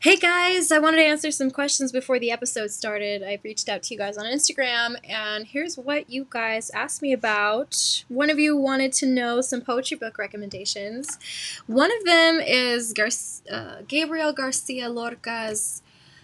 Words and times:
Hey 0.00 0.14
guys, 0.14 0.70
I 0.70 0.78
wanted 0.78 0.98
to 0.98 1.06
answer 1.06 1.32
some 1.32 1.50
questions 1.50 1.90
before 1.90 2.20
the 2.20 2.30
episode 2.30 2.70
started. 2.70 3.20
I 3.24 3.40
reached 3.42 3.68
out 3.68 3.82
to 3.82 3.94
you 3.94 3.98
guys 3.98 4.16
on 4.16 4.26
Instagram, 4.26 4.94
and 5.02 5.44
here's 5.44 5.76
what 5.76 6.08
you 6.08 6.24
guys 6.30 6.70
asked 6.70 7.02
me 7.02 7.12
about. 7.12 8.04
One 8.06 8.30
of 8.30 8.38
you 8.38 8.56
wanted 8.56 8.92
to 8.92 9.06
know 9.06 9.40
some 9.40 9.60
poetry 9.60 9.96
book 9.96 10.16
recommendations. 10.16 11.18
One 11.66 11.90
of 11.90 12.04
them 12.04 12.38
is 12.38 12.92
Gar- 12.92 13.08
uh, 13.50 13.82
Gabriel 13.88 14.32
Garcia 14.32 14.88
Lorca's 14.88 15.82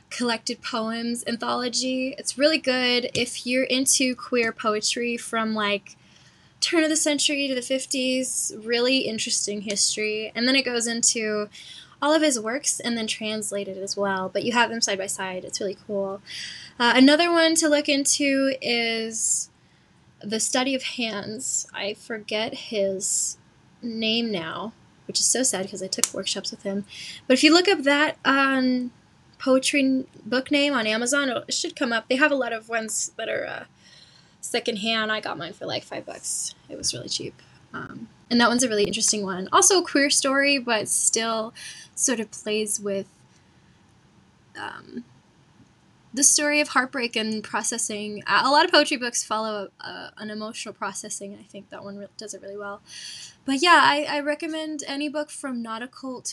collected 0.08 0.62
poems 0.62 1.24
anthology. 1.26 2.14
It's 2.16 2.38
really 2.38 2.58
good 2.58 3.10
if 3.12 3.44
you're 3.44 3.64
into 3.64 4.14
queer 4.14 4.52
poetry 4.52 5.16
from 5.16 5.52
like 5.52 5.96
turn 6.60 6.84
of 6.84 6.90
the 6.90 6.96
century 6.96 7.48
to 7.48 7.54
the 7.56 7.60
50s, 7.60 8.54
really 8.64 8.98
interesting 8.98 9.62
history. 9.62 10.30
And 10.32 10.46
then 10.46 10.54
it 10.54 10.64
goes 10.64 10.86
into 10.86 11.48
all 12.04 12.12
of 12.12 12.20
his 12.20 12.38
works 12.38 12.80
and 12.80 12.98
then 12.98 13.06
translated 13.06 13.78
as 13.78 13.96
well. 13.96 14.28
But 14.28 14.44
you 14.44 14.52
have 14.52 14.68
them 14.68 14.82
side 14.82 14.98
by 14.98 15.06
side. 15.06 15.42
It's 15.42 15.58
really 15.58 15.78
cool. 15.86 16.20
Uh, 16.78 16.92
another 16.94 17.30
one 17.32 17.54
to 17.54 17.68
look 17.68 17.88
into 17.88 18.56
is 18.60 19.48
the 20.20 20.38
study 20.38 20.74
of 20.74 20.82
hands. 20.82 21.66
I 21.72 21.94
forget 21.94 22.52
his 22.54 23.38
name 23.80 24.30
now, 24.30 24.74
which 25.06 25.18
is 25.18 25.24
so 25.24 25.42
sad 25.42 25.62
because 25.62 25.82
I 25.82 25.86
took 25.86 26.12
workshops 26.12 26.50
with 26.50 26.62
him. 26.62 26.84
But 27.26 27.34
if 27.34 27.42
you 27.42 27.54
look 27.54 27.68
up 27.68 27.84
that 27.84 28.18
um, 28.26 28.92
poetry 29.38 30.04
book 30.26 30.50
name 30.50 30.74
on 30.74 30.86
Amazon, 30.86 31.30
it 31.30 31.54
should 31.54 31.74
come 31.74 31.90
up. 31.90 32.08
They 32.08 32.16
have 32.16 32.32
a 32.32 32.36
lot 32.36 32.52
of 32.52 32.68
ones 32.68 33.12
that 33.16 33.30
are 33.30 33.46
uh, 33.46 33.64
secondhand. 34.42 35.10
I 35.10 35.20
got 35.20 35.38
mine 35.38 35.54
for 35.54 35.64
like 35.64 35.84
five 35.84 36.04
bucks. 36.04 36.54
It 36.68 36.76
was 36.76 36.92
really 36.92 37.08
cheap. 37.08 37.40
Um, 37.74 38.08
and 38.30 38.40
that 38.40 38.48
one's 38.48 38.62
a 38.62 38.68
really 38.68 38.84
interesting 38.84 39.24
one. 39.24 39.48
Also 39.52 39.80
a 39.80 39.84
queer 39.84 40.08
story, 40.08 40.58
but 40.58 40.88
still 40.88 41.52
sort 41.94 42.20
of 42.20 42.30
plays 42.30 42.80
with 42.80 43.06
um, 44.58 45.04
the 46.14 46.22
story 46.22 46.60
of 46.60 46.68
heartbreak 46.68 47.16
and 47.16 47.42
processing. 47.42 48.22
A 48.26 48.48
lot 48.48 48.64
of 48.64 48.70
poetry 48.70 48.96
books 48.96 49.24
follow 49.24 49.70
uh, 49.80 50.10
an 50.16 50.30
emotional 50.30 50.72
processing. 50.72 51.32
and 51.32 51.40
I 51.40 51.44
think 51.44 51.70
that 51.70 51.82
one 51.82 51.98
re- 51.98 52.06
does 52.16 52.32
it 52.34 52.40
really 52.40 52.56
well. 52.56 52.80
But 53.44 53.60
yeah, 53.60 53.80
I, 53.82 54.06
I 54.08 54.20
recommend 54.20 54.84
any 54.86 55.08
book 55.08 55.30
from 55.30 55.60
Not 55.60 55.82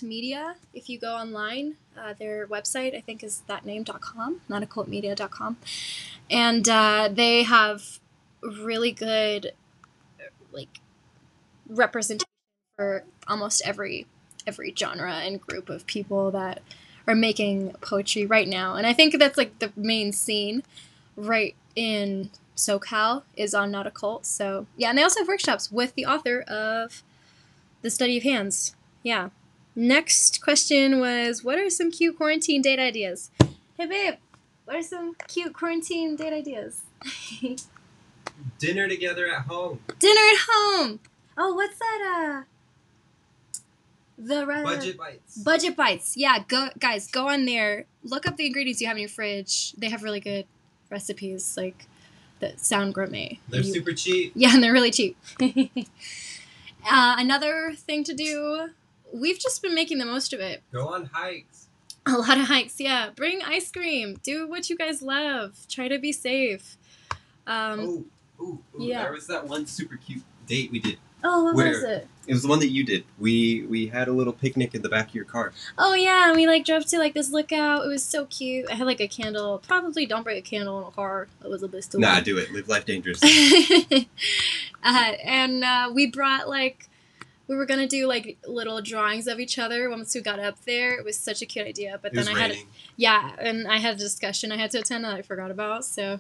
Media. 0.04 0.56
If 0.74 0.88
you 0.88 1.00
go 1.00 1.16
online, 1.16 1.76
uh, 1.98 2.14
their 2.14 2.48
website 2.48 2.96
I 2.96 3.02
think 3.02 3.24
is 3.24 3.42
thatname.com, 3.50 4.42
notacultmedia.com, 4.50 5.58
and 6.30 6.70
uh, 6.70 7.10
they 7.12 7.44
have 7.44 8.00
really 8.42 8.92
good 8.92 9.52
like 10.54 10.80
representation 11.72 12.28
for 12.76 13.04
almost 13.28 13.62
every 13.66 14.08
every 14.48 14.74
genre 14.76 15.14
and 15.14 15.40
group 15.40 15.70
of 15.70 15.86
people 15.86 16.32
that 16.32 16.62
are 17.08 17.16
making 17.16 17.72
poetry 17.82 18.26
right 18.26 18.48
now. 18.48 18.76
And 18.76 18.88
I 18.88 18.94
think 18.94 19.18
that's 19.18 19.38
like 19.38 19.60
the 19.60 19.72
main 19.76 20.12
scene 20.14 20.64
right 21.16 21.56
in 21.76 22.30
SoCal 22.56 23.24
is 23.36 23.54
on 23.54 23.72
Not 23.72 23.88
a 23.88 23.92
Cult. 23.92 24.26
So 24.26 24.68
yeah, 24.78 24.90
and 24.90 24.98
they 24.98 25.04
also 25.04 25.22
have 25.22 25.28
workshops 25.28 25.72
with 25.72 25.96
the 25.96 26.06
author 26.06 26.42
of 26.42 27.04
The 27.82 27.90
Study 27.90 28.18
of 28.18 28.24
Hands. 28.24 28.76
Yeah. 29.04 29.30
Next 29.76 30.44
question 30.44 31.00
was 31.00 31.44
what 31.44 31.58
are 31.58 31.70
some 31.70 31.92
cute 31.92 32.18
quarantine 32.18 32.62
date 32.62 32.80
ideas? 32.80 33.32
Hey 33.78 33.86
babe, 33.86 34.16
what 34.66 34.76
are 34.76 34.84
some 34.84 35.16
cute 35.28 35.54
quarantine 35.54 36.16
date 36.16 36.34
ideas? 36.34 36.84
Dinner 38.60 38.88
together 38.88 39.28
at 39.28 39.46
home. 39.46 39.80
Dinner 40.00 40.22
at 40.22 40.40
home. 40.50 41.00
Oh, 41.38 41.54
what's 41.54 41.78
that? 41.80 42.44
Uh, 42.46 43.54
the 44.18 44.46
Budget 44.46 44.98
Bytes. 44.98 45.44
Budget 45.44 45.76
Bytes. 45.76 46.14
Yeah, 46.16 46.40
go 46.48 46.70
guys, 46.80 47.10
go 47.10 47.28
on 47.28 47.46
there. 47.46 47.86
Look 48.04 48.28
up 48.28 48.38
the 48.38 48.46
ingredients 48.46 48.82
you 48.82 48.88
have 48.88 48.98
in 48.98 49.02
your 49.02 49.10
fridge. 49.10 49.74
They 49.74 49.90
have 49.90 50.04
really 50.04 50.20
good 50.20 50.46
recipes, 50.90 51.56
like 51.58 51.88
that 52.40 52.60
sound 52.60 52.94
gourmet. 52.94 53.40
They're 53.50 53.62
You- 53.62 53.74
super 53.74 53.94
cheap. 53.94 54.34
Yeah, 54.36 54.54
and 54.54 54.64
they're 54.64 54.74
really 54.74 54.92
cheap. 54.92 55.18
uh, 55.42 57.16
another 57.18 57.74
thing 57.76 58.04
to 58.04 58.14
do. 58.14 58.70
We've 59.14 59.40
just 59.40 59.62
been 59.62 59.76
making 59.76 59.98
the 59.98 60.06
most 60.06 60.34
of 60.34 60.40
it. 60.40 60.62
Go 60.72 60.88
on 60.88 61.10
hikes. 61.14 61.68
A 62.06 62.14
lot 62.14 62.38
of 62.38 62.46
hikes, 62.48 62.80
yeah. 62.80 63.10
Bring 63.16 63.42
ice 63.44 63.72
cream. 63.72 64.20
Do 64.24 64.48
what 64.48 64.70
you 64.70 64.76
guys 64.78 65.02
love. 65.02 65.68
Try 65.70 65.88
to 65.88 66.00
be 66.00 66.12
safe. 66.12 66.78
Um, 67.46 67.80
oh, 68.40 68.44
ooh, 68.44 68.46
ooh. 68.46 68.64
yeah. 68.80 69.04
There 69.04 69.12
was 69.12 69.28
that 69.28 69.48
one 69.48 69.66
super 69.68 69.98
cute 69.98 70.24
date 70.48 70.72
we 70.72 70.80
did. 70.80 70.98
Oh, 71.24 71.44
what 71.46 71.56
was 71.56 71.84
it? 71.84 72.08
It 72.28 72.34
was 72.34 72.44
the 72.44 72.48
one 72.50 72.60
that 72.60 72.70
you 72.70 72.84
did. 72.86 73.04
We 73.20 73.64
we 73.64 73.88
had 73.88 74.08
a 74.08 74.12
little 74.14 74.32
picnic 74.34 74.76
in 74.76 74.84
the 74.84 74.90
back 74.90 75.10
of 75.10 75.16
your 75.16 75.26
car. 75.26 75.54
Oh 75.78 75.94
yeah, 75.96 76.28
and 76.28 76.36
we 76.36 76.46
like 76.48 76.66
drove 76.66 76.86
to 76.88 76.98
like 77.00 77.14
this 77.14 77.32
lookout. 77.32 77.84
It 77.84 77.88
was 77.88 78.04
so 78.04 78.26
cute. 78.26 78.70
I 78.70 78.76
had 78.76 78.86
like 78.86 79.02
a 79.02 79.08
candle. 79.08 79.60
Probably 79.68 80.06
don't 80.06 80.24
bring 80.24 80.38
a 80.38 80.42
candle 80.42 80.80
in 80.82 80.88
a 80.88 80.92
car. 80.92 81.28
Elizabeth 81.44 81.86
still. 81.86 82.00
Nah, 82.00 82.20
do 82.20 82.38
it. 82.38 82.52
Live 82.52 82.68
life 82.70 82.86
dangerous. 82.86 83.22
uh, 84.84 85.12
and 85.24 85.64
uh, 85.64 85.92
we 85.94 86.08
brought 86.08 86.48
like 86.48 86.88
we 87.48 87.56
were 87.56 87.66
gonna 87.66 87.88
do 87.88 88.08
like 88.08 88.38
little 88.48 88.82
drawings 88.82 89.28
of 89.28 89.40
each 89.40 89.58
other 89.60 89.90
once 89.90 90.14
we 90.16 90.22
got 90.22 90.40
up 90.40 90.64
there. 90.66 90.98
It 90.98 91.04
was 91.04 91.18
such 91.18 91.42
a 91.42 91.46
cute 91.46 91.68
idea, 91.68 92.00
but 92.02 92.14
It 92.14 92.18
was 92.18 92.28
then 92.28 92.36
I 92.36 92.40
had 92.40 92.52
raining. 92.52 92.68
yeah, 92.98 93.32
and 93.40 93.68
I 93.68 93.78
had 93.78 93.96
a 93.96 93.98
discussion 93.98 94.52
I 94.52 94.58
had 94.58 94.72
to 94.72 94.80
attend 94.80 95.04
that 95.06 95.16
I 95.16 95.22
forgot 95.22 95.52
about. 95.52 95.86
So 95.86 96.20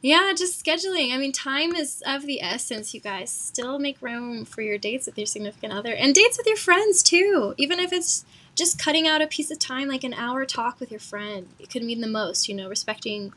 yeah, 0.00 0.32
just 0.36 0.64
scheduling. 0.64 1.12
I 1.12 1.18
mean, 1.18 1.32
time 1.32 1.74
is 1.74 2.02
of 2.06 2.26
the 2.26 2.40
essence, 2.40 2.94
you 2.94 3.00
guys. 3.00 3.30
Still 3.30 3.78
make 3.78 4.00
room 4.00 4.44
for 4.44 4.62
your 4.62 4.78
dates 4.78 5.06
with 5.06 5.18
your 5.18 5.26
significant 5.26 5.72
other 5.72 5.92
and 5.92 6.14
dates 6.14 6.38
with 6.38 6.46
your 6.46 6.56
friends 6.56 7.02
too. 7.02 7.54
Even 7.56 7.80
if 7.80 7.92
it's 7.92 8.24
just 8.54 8.78
cutting 8.78 9.08
out 9.08 9.22
a 9.22 9.26
piece 9.26 9.50
of 9.50 9.58
time, 9.58 9.88
like 9.88 10.04
an 10.04 10.14
hour 10.14 10.44
talk 10.44 10.78
with 10.78 10.90
your 10.90 11.00
friend, 11.00 11.48
it 11.58 11.70
could 11.70 11.82
mean 11.82 12.00
the 12.00 12.06
most. 12.06 12.48
You 12.48 12.54
know, 12.54 12.68
respecting 12.68 13.32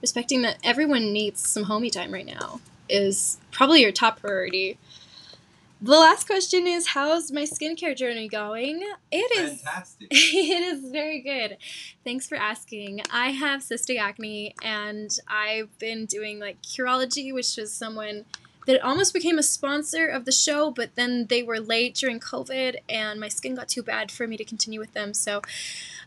respecting 0.00 0.42
that 0.42 0.58
everyone 0.64 1.12
needs 1.12 1.48
some 1.48 1.64
homie 1.64 1.92
time 1.92 2.12
right 2.12 2.26
now 2.26 2.60
is 2.88 3.38
probably 3.50 3.82
your 3.82 3.92
top 3.92 4.20
priority. 4.20 4.78
The 5.80 5.92
last 5.92 6.26
question 6.26 6.66
is 6.66 6.88
how's 6.88 7.30
my 7.30 7.42
skincare 7.42 7.96
journey 7.96 8.26
going? 8.26 8.82
It 9.12 9.38
is 9.38 9.62
Fantastic. 9.62 10.08
it 10.10 10.62
is 10.74 10.90
very 10.90 11.20
good. 11.20 11.56
Thanks 12.02 12.26
for 12.26 12.34
asking. 12.34 13.02
I 13.12 13.30
have 13.30 13.60
cystic 13.60 13.96
acne 13.96 14.56
and 14.60 15.16
I've 15.28 15.78
been 15.78 16.06
doing 16.06 16.40
like 16.40 16.60
Curology, 16.62 17.32
which 17.32 17.56
was 17.56 17.72
someone 17.72 18.24
that 18.66 18.82
almost 18.82 19.14
became 19.14 19.38
a 19.38 19.42
sponsor 19.42 20.08
of 20.08 20.24
the 20.24 20.32
show, 20.32 20.72
but 20.72 20.96
then 20.96 21.26
they 21.26 21.44
were 21.44 21.60
late 21.60 21.94
during 21.94 22.18
COVID 22.18 22.78
and 22.88 23.20
my 23.20 23.28
skin 23.28 23.54
got 23.54 23.68
too 23.68 23.82
bad 23.82 24.10
for 24.10 24.26
me 24.26 24.36
to 24.36 24.44
continue 24.44 24.80
with 24.80 24.94
them. 24.94 25.14
So 25.14 25.42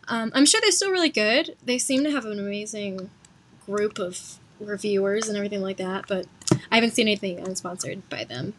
um, 0.10 0.34
I'm 0.36 0.46
sure 0.46 0.60
they're 0.60 0.72
still 0.72 0.92
really 0.92 1.10
good. 1.10 1.56
They 1.64 1.78
seem 1.78 2.04
to 2.04 2.12
have 2.12 2.26
an 2.26 2.38
amazing 2.40 3.10
group 3.66 4.00
of 4.00 4.38
reviewers 4.60 5.30
and 5.30 5.38
everything 5.38 5.62
like 5.62 5.78
that, 5.78 6.06
but 6.10 6.26
I 6.70 6.76
haven't 6.76 6.92
seen 6.92 7.08
anything 7.08 7.38
unsponsored 7.38 8.02
by 8.10 8.26
them. 8.26 8.54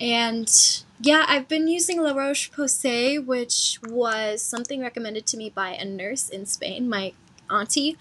And 0.00 0.50
yeah, 1.00 1.24
I've 1.28 1.46
been 1.46 1.68
using 1.68 2.02
La 2.02 2.12
Roche 2.12 2.50
Posay, 2.50 3.24
which 3.24 3.78
was 3.86 4.40
something 4.40 4.80
recommended 4.80 5.26
to 5.26 5.36
me 5.36 5.50
by 5.50 5.70
a 5.70 5.84
nurse 5.84 6.28
in 6.28 6.46
Spain, 6.46 6.88
my 6.88 7.12
auntie, 7.50 7.98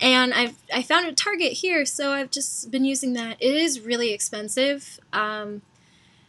and 0.00 0.32
I've 0.32 0.56
I 0.72 0.82
found 0.82 1.06
at 1.06 1.16
Target 1.16 1.52
here, 1.52 1.84
so 1.84 2.12
I've 2.12 2.30
just 2.30 2.70
been 2.70 2.84
using 2.84 3.12
that. 3.12 3.36
It 3.40 3.54
is 3.54 3.80
really 3.80 4.12
expensive, 4.12 4.98
um, 5.12 5.62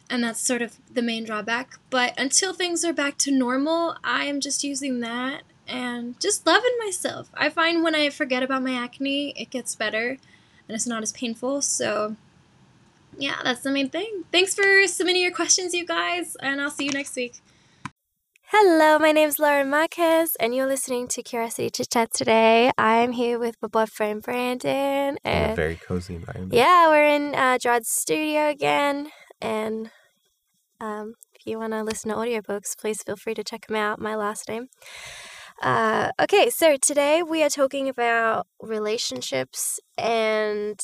and 0.09 0.23
that's 0.23 0.39
sort 0.39 0.61
of 0.61 0.77
the 0.93 1.01
main 1.01 1.23
drawback. 1.23 1.79
But 1.89 2.13
until 2.17 2.53
things 2.53 2.83
are 2.85 2.93
back 2.93 3.17
to 3.19 3.31
normal, 3.31 3.95
I 4.03 4.25
am 4.25 4.39
just 4.39 4.63
using 4.63 4.99
that 4.99 5.43
and 5.67 6.19
just 6.19 6.45
loving 6.45 6.75
myself. 6.83 7.29
I 7.33 7.49
find 7.49 7.83
when 7.83 7.95
I 7.95 8.09
forget 8.09 8.43
about 8.43 8.63
my 8.63 8.73
acne, 8.73 9.33
it 9.37 9.49
gets 9.49 9.75
better, 9.75 10.09
and 10.67 10.75
it's 10.75 10.87
not 10.87 11.03
as 11.03 11.11
painful. 11.11 11.61
So 11.61 12.15
yeah, 13.17 13.35
that's 13.43 13.61
the 13.61 13.71
main 13.71 13.89
thing. 13.89 14.23
Thanks 14.31 14.53
for 14.55 14.87
submitting 14.87 15.21
your 15.21 15.31
questions, 15.33 15.73
you 15.73 15.85
guys, 15.85 16.35
and 16.41 16.61
I'll 16.61 16.69
see 16.71 16.85
you 16.85 16.91
next 16.91 17.15
week. 17.15 17.35
Hello, 18.49 18.97
my 18.97 19.11
name 19.11 19.27
is 19.27 19.39
Lauren 19.39 19.69
Marquez, 19.69 20.37
and 20.39 20.55
you're 20.55 20.67
listening 20.67 21.07
to 21.09 21.21
Curiosity 21.21 21.69
Chit 21.69 21.89
Chats 21.89 22.17
today. 22.17 22.71
I'm 22.77 23.11
here 23.11 23.37
with 23.37 23.57
my 23.61 23.67
boyfriend 23.67 24.23
Brandon, 24.23 24.71
In 24.71 25.17
a 25.25 25.27
and 25.29 25.55
very 25.55 25.75
cozy 25.75 26.15
environment. 26.15 26.53
yeah, 26.53 26.87
we're 26.87 27.07
in 27.07 27.35
uh, 27.35 27.57
Gerard's 27.57 27.89
studio 27.89 28.47
again. 28.47 29.09
And 29.41 29.91
um, 30.79 31.15
if 31.33 31.45
you 31.45 31.59
want 31.59 31.73
to 31.73 31.83
listen 31.83 32.09
to 32.09 32.15
audiobooks, 32.15 32.77
please 32.77 33.03
feel 33.03 33.17
free 33.17 33.33
to 33.33 33.43
check 33.43 33.67
them 33.67 33.75
out. 33.75 33.99
My 33.99 34.15
last 34.15 34.47
name. 34.47 34.67
Uh, 35.61 36.11
okay, 36.21 36.49
so 36.49 36.77
today 36.77 37.21
we 37.23 37.43
are 37.43 37.49
talking 37.49 37.89
about 37.89 38.47
relationships 38.61 39.79
and 39.97 40.79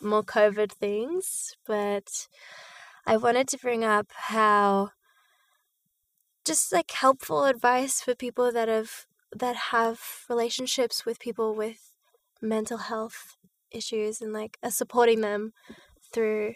more 0.00 0.22
COVID 0.22 0.72
things, 0.72 1.56
but 1.66 2.28
I 3.06 3.16
wanted 3.16 3.48
to 3.48 3.58
bring 3.58 3.84
up 3.84 4.06
how 4.14 4.90
just 6.44 6.72
like 6.72 6.90
helpful 6.90 7.44
advice 7.44 8.00
for 8.00 8.14
people 8.14 8.50
that 8.52 8.68
have 8.68 9.06
that 9.32 9.56
have 9.56 10.00
relationships 10.28 11.04
with 11.06 11.20
people 11.20 11.54
with 11.54 11.92
mental 12.42 12.78
health 12.78 13.36
issues 13.70 14.20
and 14.20 14.32
like 14.32 14.58
are 14.62 14.70
supporting 14.70 15.20
them 15.20 15.52
through 16.12 16.54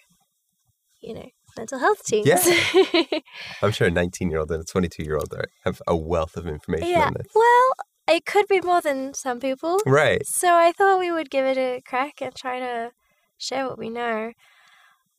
you 1.00 1.14
know 1.14 1.28
mental 1.56 1.78
health 1.78 2.04
teams. 2.04 2.26
Yeah. 2.26 3.20
I'm 3.62 3.70
sure 3.70 3.86
a 3.86 3.90
19 3.90 4.30
year 4.30 4.40
old 4.40 4.50
and 4.50 4.62
a 4.62 4.64
22 4.64 5.04
year 5.04 5.16
old 5.16 5.32
have 5.64 5.80
a 5.86 5.96
wealth 5.96 6.36
of 6.36 6.46
information 6.46 6.88
yeah. 6.88 7.06
on 7.06 7.14
this. 7.14 7.26
Well, 7.34 7.74
it 8.08 8.24
could 8.26 8.46
be 8.48 8.60
more 8.60 8.80
than 8.80 9.14
some 9.14 9.40
people. 9.40 9.78
Right. 9.86 10.26
So 10.26 10.54
I 10.54 10.72
thought 10.72 10.98
we 10.98 11.12
would 11.12 11.30
give 11.30 11.46
it 11.46 11.56
a 11.56 11.80
crack 11.86 12.20
and 12.20 12.34
try 12.34 12.58
to 12.58 12.92
share 13.38 13.68
what 13.68 13.78
we 13.78 13.90
know. 13.90 14.32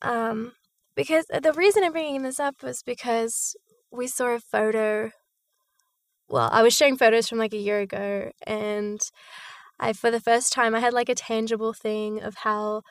Um, 0.02 0.54
because 0.96 1.26
the 1.28 1.54
reason 1.54 1.84
I'm 1.84 1.94
bringing 1.94 2.24
this 2.24 2.40
up 2.40 2.64
was 2.64 2.84
because 2.84 3.56
we 3.92 4.08
saw 4.08 4.28
a 4.36 4.40
photo. 4.40 5.12
Well, 6.28 6.50
I 6.52 6.64
was 6.64 6.74
sharing 6.76 6.98
photos 6.98 7.28
from 7.30 7.38
like 7.38 7.54
a 7.54 7.58
year 7.58 7.80
ago, 7.82 8.32
and 8.48 9.00
I, 9.80 9.94
for 9.94 10.12
the 10.12 10.22
first 10.22 10.54
time, 10.54 10.76
I 10.76 10.80
had 10.80 10.94
like 10.94 11.10
a 11.10 11.16
tangible 11.16 11.74
thing 11.74 12.22
of 12.24 12.38
how 12.38 12.84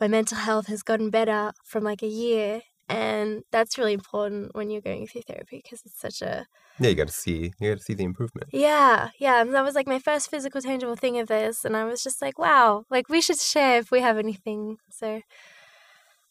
my 0.00 0.08
mental 0.08 0.38
health 0.38 0.68
has 0.68 0.82
gotten 0.82 1.10
better 1.10 1.52
from 1.64 1.84
like 1.84 2.02
a 2.02 2.08
year. 2.08 2.62
And 2.88 3.42
that's 3.50 3.76
really 3.76 3.92
important 3.92 4.54
when 4.54 4.70
you're 4.70 4.80
going 4.80 5.06
through 5.06 5.22
therapy 5.22 5.60
because 5.62 5.82
it's 5.84 6.00
such 6.00 6.22
a 6.22 6.46
Yeah, 6.78 6.88
you 6.88 6.94
got 6.94 7.08
to 7.08 7.12
see. 7.14 7.52
You 7.60 7.70
got 7.70 7.78
to 7.78 7.84
see 7.84 7.94
the 7.94 8.04
improvement. 8.04 8.48
yeah, 8.52 9.10
yeah. 9.18 9.40
And 9.40 9.54
that 9.54 9.64
was 9.64 9.74
like 9.74 9.86
my 9.86 9.98
first 9.98 10.30
physical, 10.30 10.60
tangible 10.62 10.96
thing 10.96 11.18
of 11.18 11.28
this. 11.28 11.64
And 11.64 11.76
I 11.76 11.84
was 11.84 12.02
just 12.02 12.22
like, 12.22 12.38
wow, 12.38 12.84
like 12.90 13.08
we 13.08 13.20
should 13.20 13.38
share 13.38 13.78
if 13.78 13.90
we 13.90 14.00
have 14.00 14.18
anything. 14.18 14.78
So, 14.90 15.20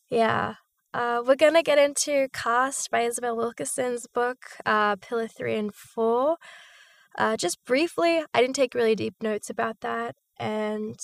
yeah. 0.10 0.56
Uh, 0.94 1.22
we're 1.24 1.36
going 1.36 1.54
to 1.54 1.62
get 1.62 1.78
into 1.78 2.28
Caste 2.34 2.90
by 2.90 3.02
Isabel 3.02 3.36
Wilkerson's 3.38 4.08
book, 4.08 4.38
uh, 4.66 4.96
Pillar 4.96 5.28
3 5.28 5.56
and 5.56 5.76
4. 5.76 6.38
Uh, 7.18 7.38
just 7.38 7.64
briefly, 7.66 8.24
I 8.34 8.42
didn't 8.42 8.56
take 8.56 8.74
really 8.74 8.96
deep 8.96 9.16
notes 9.22 9.50
about 9.50 9.82
that. 9.82 10.16
And 10.40 11.00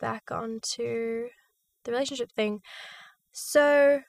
back 0.00 0.32
onto 0.32 1.28
the 1.84 1.90
relationship 1.92 2.32
thing. 2.32 2.60
So, 3.32 4.00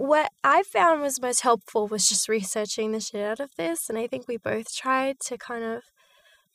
what 0.00 0.32
I 0.42 0.62
found 0.62 1.02
was 1.02 1.20
most 1.20 1.42
helpful 1.42 1.86
was 1.86 2.08
just 2.08 2.26
researching 2.26 2.92
the 2.92 3.00
shit 3.00 3.22
out 3.22 3.38
of 3.38 3.50
this. 3.58 3.90
And 3.90 3.98
I 3.98 4.06
think 4.06 4.26
we 4.26 4.38
both 4.38 4.74
tried 4.74 5.20
to 5.26 5.36
kind 5.36 5.62
of 5.62 5.82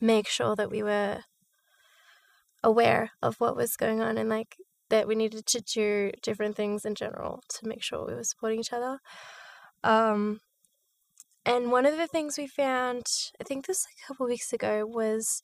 make 0.01 0.27
sure 0.27 0.55
that 0.55 0.71
we 0.71 0.81
were 0.81 1.19
aware 2.63 3.11
of 3.21 3.35
what 3.35 3.55
was 3.55 3.77
going 3.77 4.01
on 4.01 4.17
and 4.17 4.29
like 4.29 4.55
that 4.89 5.07
we 5.07 5.13
needed 5.13 5.45
to 5.45 5.61
do 5.61 6.11
different 6.23 6.55
things 6.55 6.85
in 6.85 6.95
general 6.95 7.43
to 7.49 7.67
make 7.67 7.83
sure 7.83 8.07
we 8.07 8.15
were 8.15 8.23
supporting 8.23 8.59
each 8.59 8.73
other. 8.73 8.97
Um, 9.83 10.39
and 11.45 11.71
one 11.71 11.85
of 11.85 11.97
the 11.97 12.07
things 12.07 12.39
we 12.39 12.47
found, 12.47 13.05
I 13.39 13.43
think 13.43 13.67
this 13.67 13.85
like 13.85 14.03
a 14.03 14.07
couple 14.07 14.25
weeks 14.25 14.53
ago, 14.53 14.87
was 14.87 15.43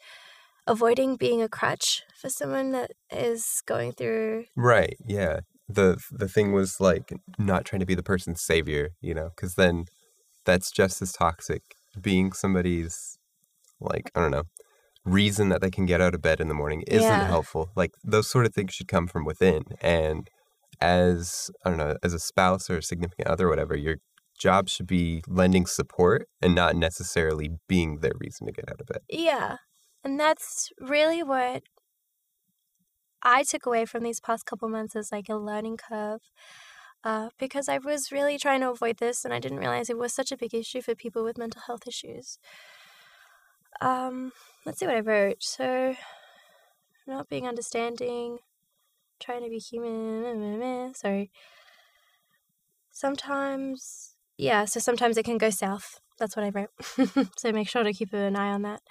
avoiding 0.65 1.17
being 1.17 1.43
a 1.43 1.49
crutch 1.49 2.01
for 2.19 2.29
someone 2.29 2.71
that 2.71 2.91
is 3.11 3.61
going 3.67 3.91
through. 3.91 4.45
Right. 4.55 4.97
Yeah. 5.05 5.41
The 5.73 5.97
the 6.11 6.27
thing 6.27 6.51
was 6.53 6.79
like 6.79 7.13
not 7.37 7.65
trying 7.65 7.79
to 7.81 7.85
be 7.85 7.95
the 7.95 8.03
person's 8.03 8.41
savior, 8.41 8.89
you 9.01 9.13
know, 9.13 9.29
because 9.35 9.55
then 9.55 9.85
that's 10.45 10.71
just 10.71 11.01
as 11.01 11.11
toxic. 11.13 11.61
Being 11.99 12.31
somebody's 12.33 13.17
like 13.79 14.11
I 14.15 14.21
don't 14.21 14.31
know 14.31 14.43
reason 15.03 15.49
that 15.49 15.61
they 15.61 15.71
can 15.71 15.85
get 15.87 15.99
out 15.99 16.13
of 16.13 16.21
bed 16.21 16.39
in 16.39 16.47
the 16.47 16.53
morning 16.53 16.83
isn't 16.87 17.01
Yeah. 17.01 17.25
helpful. 17.25 17.71
Like 17.75 17.91
those 18.03 18.29
sort 18.29 18.45
of 18.45 18.53
things 18.53 18.73
should 18.73 18.87
come 18.87 19.07
from 19.07 19.25
within. 19.25 19.63
And 19.81 20.29
as 20.79 21.49
I 21.65 21.69
don't 21.69 21.79
know, 21.79 21.97
as 22.03 22.13
a 22.13 22.19
spouse 22.19 22.69
or 22.69 22.77
a 22.77 22.83
significant 22.83 23.27
other, 23.27 23.47
or 23.47 23.49
whatever, 23.49 23.75
your 23.75 23.95
job 24.37 24.69
should 24.69 24.87
be 24.87 25.23
lending 25.27 25.65
support 25.65 26.27
and 26.41 26.53
not 26.55 26.75
necessarily 26.75 27.49
being 27.67 27.99
their 27.99 28.13
reason 28.19 28.47
to 28.47 28.53
get 28.53 28.69
out 28.69 28.79
of 28.79 28.87
bed. 28.87 29.01
Yeah. 29.09 29.57
And 30.03 30.19
that's 30.19 30.69
really 30.79 31.21
what 31.23 31.63
I 33.23 33.43
took 33.43 33.65
away 33.65 33.85
from 33.85 34.03
these 34.03 34.19
past 34.19 34.45
couple 34.45 34.69
months 34.69 34.95
is 34.95 35.11
like 35.11 35.29
a 35.29 35.35
learning 35.35 35.77
curve. 35.77 36.21
Uh, 37.03 37.29
because 37.39 37.67
I 37.67 37.79
was 37.79 38.11
really 38.11 38.37
trying 38.37 38.61
to 38.61 38.69
avoid 38.69 38.97
this 38.97 39.25
and 39.25 39.33
I 39.33 39.39
didn't 39.39 39.57
realize 39.57 39.89
it 39.89 39.97
was 39.97 40.13
such 40.13 40.31
a 40.31 40.37
big 40.37 40.53
issue 40.53 40.81
for 40.81 40.93
people 40.93 41.23
with 41.23 41.37
mental 41.37 41.63
health 41.65 41.87
issues. 41.87 42.37
Um, 43.81 44.31
let's 44.65 44.79
see 44.79 44.85
what 44.85 44.95
I 44.95 44.99
wrote. 44.99 45.41
So, 45.41 45.95
not 47.07 47.27
being 47.27 47.47
understanding, 47.47 48.37
trying 49.19 49.43
to 49.43 49.49
be 49.49 49.57
human, 49.57 50.93
sorry. 50.93 51.31
Sometimes, 52.91 54.15
yeah, 54.37 54.65
so 54.65 54.79
sometimes 54.79 55.17
it 55.17 55.25
can 55.25 55.39
go 55.39 55.49
south. 55.49 55.99
That's 56.19 56.35
what 56.35 56.45
I 56.45 56.49
wrote. 56.49 57.29
so 57.37 57.51
make 57.51 57.67
sure 57.67 57.83
to 57.83 57.93
keep 57.93 58.13
an 58.13 58.35
eye 58.35 58.51
on 58.51 58.61
that. 58.61 58.81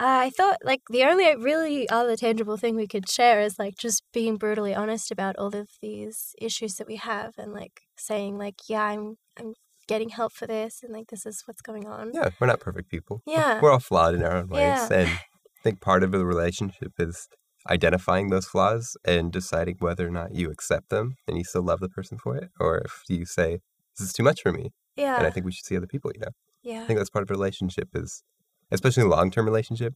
Uh, 0.00 0.26
I 0.26 0.30
thought 0.30 0.58
like 0.64 0.82
the 0.90 1.02
only 1.04 1.34
really 1.36 1.88
other 1.88 2.16
tangible 2.16 2.56
thing 2.56 2.76
we 2.76 2.86
could 2.86 3.08
share 3.08 3.40
is 3.40 3.58
like 3.58 3.76
just 3.76 4.02
being 4.12 4.36
brutally 4.36 4.74
honest 4.74 5.10
about 5.10 5.36
all 5.36 5.54
of 5.56 5.68
these 5.82 6.34
issues 6.40 6.76
that 6.76 6.86
we 6.86 6.96
have 6.96 7.34
and 7.36 7.52
like 7.52 7.80
saying 7.96 8.38
like 8.38 8.56
yeah 8.68 8.84
I'm 8.84 9.16
I'm 9.38 9.54
getting 9.88 10.10
help 10.10 10.32
for 10.32 10.46
this 10.46 10.82
and 10.84 10.92
like 10.92 11.08
this 11.08 11.26
is 11.26 11.42
what's 11.46 11.62
going 11.62 11.86
on. 11.86 12.12
Yeah, 12.14 12.28
we're 12.38 12.46
not 12.46 12.60
perfect 12.60 12.90
people. 12.90 13.22
Yeah. 13.26 13.60
We're 13.60 13.72
all 13.72 13.80
flawed 13.80 14.14
in 14.14 14.22
our 14.22 14.36
own 14.36 14.48
ways. 14.48 14.60
Yeah. 14.60 14.88
And 14.92 15.08
I 15.08 15.20
think 15.64 15.80
part 15.80 16.04
of 16.04 16.12
the 16.12 16.24
relationship 16.24 16.92
is 16.98 17.28
identifying 17.68 18.28
those 18.30 18.46
flaws 18.46 18.96
and 19.04 19.32
deciding 19.32 19.76
whether 19.80 20.06
or 20.06 20.10
not 20.10 20.34
you 20.34 20.50
accept 20.50 20.90
them 20.90 21.16
and 21.26 21.36
you 21.38 21.44
still 21.44 21.62
love 21.62 21.80
the 21.80 21.88
person 21.88 22.18
for 22.18 22.36
it, 22.36 22.50
or 22.60 22.78
if 22.78 23.02
you 23.08 23.24
say, 23.24 23.58
This 23.98 24.08
is 24.08 24.12
too 24.12 24.22
much 24.22 24.42
for 24.42 24.52
me. 24.52 24.70
Yeah. 24.94 25.16
And 25.16 25.26
I 25.26 25.30
think 25.30 25.44
we 25.46 25.52
should 25.52 25.64
see 25.64 25.76
other 25.76 25.86
people, 25.86 26.10
you 26.14 26.20
know. 26.20 26.32
yeah. 26.62 26.82
I 26.82 26.86
think 26.86 26.98
that's 26.98 27.10
part 27.10 27.22
of 27.22 27.30
a 27.30 27.34
relationship 27.34 27.88
is 27.94 28.22
especially 28.70 29.04
a 29.04 29.08
long 29.08 29.30
term 29.30 29.44
relationship, 29.44 29.94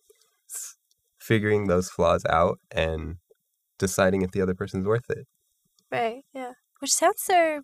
figuring 1.18 1.66
those 1.66 1.88
flaws 1.88 2.24
out 2.28 2.58
and 2.70 3.16
deciding 3.78 4.22
if 4.22 4.32
the 4.32 4.40
other 4.40 4.54
person's 4.54 4.86
worth 4.86 5.10
it. 5.10 5.26
Right. 5.90 6.22
Yeah. 6.32 6.52
Which 6.80 6.92
sounds 6.92 7.22
so 7.22 7.62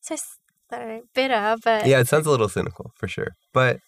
so 0.00 0.14
s- 0.14 0.38
I 0.70 0.78
don't 0.78 0.88
know, 0.88 1.02
bitter, 1.14 1.56
but 1.64 1.86
Yeah, 1.86 2.00
it 2.00 2.08
sounds 2.08 2.26
a 2.26 2.30
little 2.30 2.48
cynical 2.48 2.92
for 2.96 3.08
sure. 3.08 3.32
But 3.52 3.78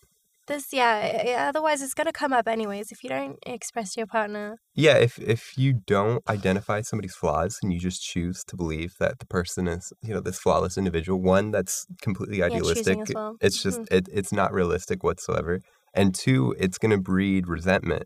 this 0.51 0.73
yeah, 0.73 1.23
yeah, 1.25 1.49
otherwise 1.49 1.81
it's 1.81 1.95
going 1.95 2.09
to 2.09 2.13
come 2.13 2.33
up 2.33 2.49
anyways 2.49 2.91
if 2.91 3.05
you 3.05 3.09
don't 3.09 3.39
express 3.47 3.95
to 3.95 4.01
your 4.01 4.07
partner. 4.09 4.57
Yeah, 4.75 4.97
if 4.97 5.19
if 5.21 5.57
you 5.57 5.75
don't 5.87 6.29
identify 6.29 6.81
somebody's 6.81 7.15
flaws 7.15 7.59
and 7.63 7.73
you 7.73 7.79
just 7.79 8.03
choose 8.03 8.43
to 8.49 8.57
believe 8.57 8.95
that 8.99 9.21
the 9.21 9.27
person 9.27 9.69
is, 9.69 9.93
you 10.03 10.13
know, 10.13 10.21
this 10.21 10.41
flawless 10.41 10.77
individual, 10.77 11.21
one 11.23 11.53
that's 11.53 11.87
completely 12.03 12.43
idealistic. 12.43 12.99
as 12.99 13.13
well. 13.15 13.37
It's 13.41 13.63
just 13.63 13.83
mm-hmm. 13.83 13.95
it, 13.97 14.09
it's 14.13 14.33
not 14.33 14.53
realistic 14.53 15.05
whatsoever. 15.05 15.61
And 15.95 16.15
two, 16.15 16.55
it's 16.59 16.79
going 16.79 16.91
to 16.93 16.99
breed 16.99 17.49
resentment 17.49 18.05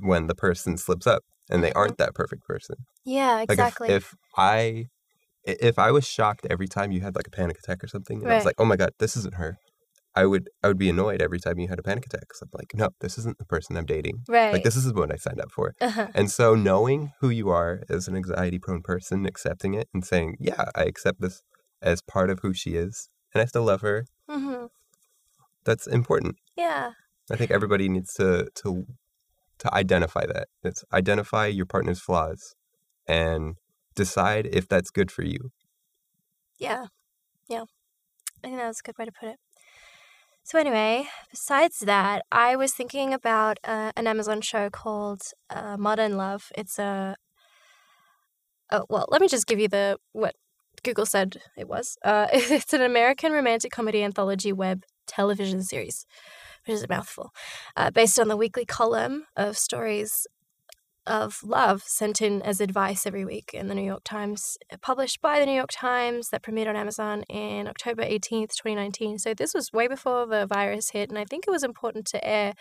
when 0.00 0.26
the 0.26 0.34
person 0.34 0.76
slips 0.76 1.06
up 1.06 1.22
and 1.50 1.62
they 1.62 1.70
Mhm. 1.70 1.76
aren't 1.76 1.98
that 1.98 2.14
perfect 2.14 2.44
person. 2.44 2.76
Yeah, 3.04 3.34
Like 3.36 3.50
exactly. 3.50 3.88
if, 3.90 4.12
if 4.12 4.14
I 4.36 4.86
if 5.44 5.78
I 5.78 5.92
was 5.92 6.04
shocked 6.06 6.44
every 6.50 6.66
time 6.66 6.90
you 6.90 7.00
had 7.02 7.14
like 7.14 7.28
a 7.28 7.30
panic 7.30 7.56
attack 7.58 7.84
or 7.84 7.86
something, 7.86 8.20
and 8.22 8.32
I 8.32 8.34
was 8.34 8.44
like, 8.44 8.56
"Oh 8.58 8.64
my 8.64 8.74
god, 8.76 8.90
this 8.98 9.16
isn't 9.16 9.34
her," 9.34 9.58
I 10.14 10.26
would 10.26 10.48
I 10.62 10.66
would 10.68 10.78
be 10.78 10.90
annoyed 10.90 11.22
every 11.22 11.38
time 11.38 11.58
you 11.60 11.68
had 11.68 11.78
a 11.78 11.84
panic 11.84 12.04
attack. 12.06 12.26
Cause 12.28 12.42
I'm 12.42 12.48
like, 12.52 12.72
"No, 12.74 12.88
this 13.00 13.16
isn't 13.18 13.38
the 13.38 13.44
person 13.44 13.76
I'm 13.76 13.86
dating. 13.86 14.24
right. 14.28 14.52
Like 14.52 14.64
this 14.64 14.74
is 14.74 14.92
what 14.92 15.12
I 15.12 15.16
signed 15.16 15.40
up 15.40 15.52
for." 15.52 15.74
uh-huh. 15.80 16.08
And 16.14 16.30
so 16.30 16.54
knowing 16.56 17.12
who 17.20 17.28
you 17.30 17.48
are 17.50 17.82
as 17.88 18.08
an 18.08 18.16
anxiety 18.16 18.58
prone 18.58 18.82
person, 18.82 19.24
accepting 19.26 19.74
it 19.74 19.88
and 19.94 20.04
saying, 20.04 20.36
yeah, 20.40 20.64
I 20.74 20.82
accept 20.84 21.20
this 21.20 21.42
as 21.82 22.02
part 22.02 22.28
of 22.30 22.40
who 22.40 22.52
she 22.54 22.74
is 22.74 23.08
and 23.32 23.40
I 23.42 23.44
still 23.46 23.64
love 23.64 23.82
her, 23.82 24.06
hmm 24.28 24.66
that's 25.64 25.86
important. 25.86 26.36
Yeah. 26.56 26.92
I 27.30 27.36
think 27.36 27.50
everybody 27.50 27.88
needs 27.88 28.14
to 28.14 28.48
to 28.62 28.86
to 29.58 29.74
identify 29.74 30.26
that. 30.26 30.48
It's 30.62 30.84
identify 30.92 31.46
your 31.46 31.66
partner's 31.66 32.00
flaws 32.00 32.54
and 33.06 33.56
decide 33.94 34.46
if 34.52 34.68
that's 34.68 34.90
good 34.90 35.10
for 35.10 35.22
you. 35.22 35.50
Yeah. 36.58 36.86
Yeah. 37.48 37.64
I 38.44 38.48
think 38.48 38.58
that 38.58 38.68
was 38.68 38.80
a 38.80 38.86
good 38.86 38.98
way 38.98 39.06
to 39.06 39.12
put 39.12 39.28
it. 39.30 39.36
So, 40.44 40.60
anyway, 40.60 41.08
besides 41.28 41.80
that, 41.80 42.22
I 42.30 42.54
was 42.54 42.72
thinking 42.72 43.12
about 43.12 43.58
uh, 43.64 43.90
an 43.96 44.06
Amazon 44.06 44.40
show 44.40 44.70
called 44.70 45.22
uh, 45.50 45.76
Modern 45.76 46.16
Love. 46.16 46.52
It's 46.56 46.78
a. 46.78 47.16
Oh, 48.70 48.84
well, 48.88 49.06
let 49.08 49.20
me 49.20 49.26
just 49.26 49.48
give 49.48 49.58
you 49.58 49.66
the 49.66 49.98
what 50.12 50.36
Google 50.84 51.06
said 51.06 51.38
it 51.56 51.66
was. 51.66 51.98
Uh, 52.04 52.28
it's 52.32 52.72
an 52.72 52.82
American 52.82 53.32
romantic 53.32 53.72
comedy 53.72 54.04
anthology 54.04 54.52
web 54.52 54.84
television 55.08 55.64
series, 55.64 56.06
which 56.66 56.74
is 56.74 56.82
a 56.82 56.88
mouthful, 56.88 57.32
uh, 57.76 57.90
based 57.90 58.18
on 58.18 58.28
the 58.28 58.36
weekly 58.36 58.64
column 58.64 59.24
of 59.36 59.56
stories 59.56 60.26
of 61.06 61.40
love 61.44 61.82
sent 61.86 62.20
in 62.20 62.42
as 62.42 62.60
advice 62.60 63.06
every 63.06 63.24
week 63.24 63.52
in 63.54 63.68
the 63.68 63.74
New 63.74 63.84
York 63.84 64.02
Times, 64.04 64.58
published 64.82 65.22
by 65.22 65.38
the 65.38 65.46
New 65.46 65.52
York 65.52 65.70
Times, 65.72 66.30
that 66.30 66.42
premiered 66.42 66.68
on 66.68 66.76
Amazon 66.76 67.22
in 67.28 67.68
October 67.68 68.02
18th, 68.02 68.56
2019. 68.56 69.18
So 69.18 69.32
this 69.32 69.54
was 69.54 69.72
way 69.72 69.86
before 69.86 70.26
the 70.26 70.46
virus 70.46 70.90
hit, 70.90 71.08
and 71.08 71.18
I 71.18 71.24
think 71.24 71.44
it 71.46 71.50
was 71.50 71.62
important 71.62 72.06
to 72.06 72.26
air. 72.26 72.54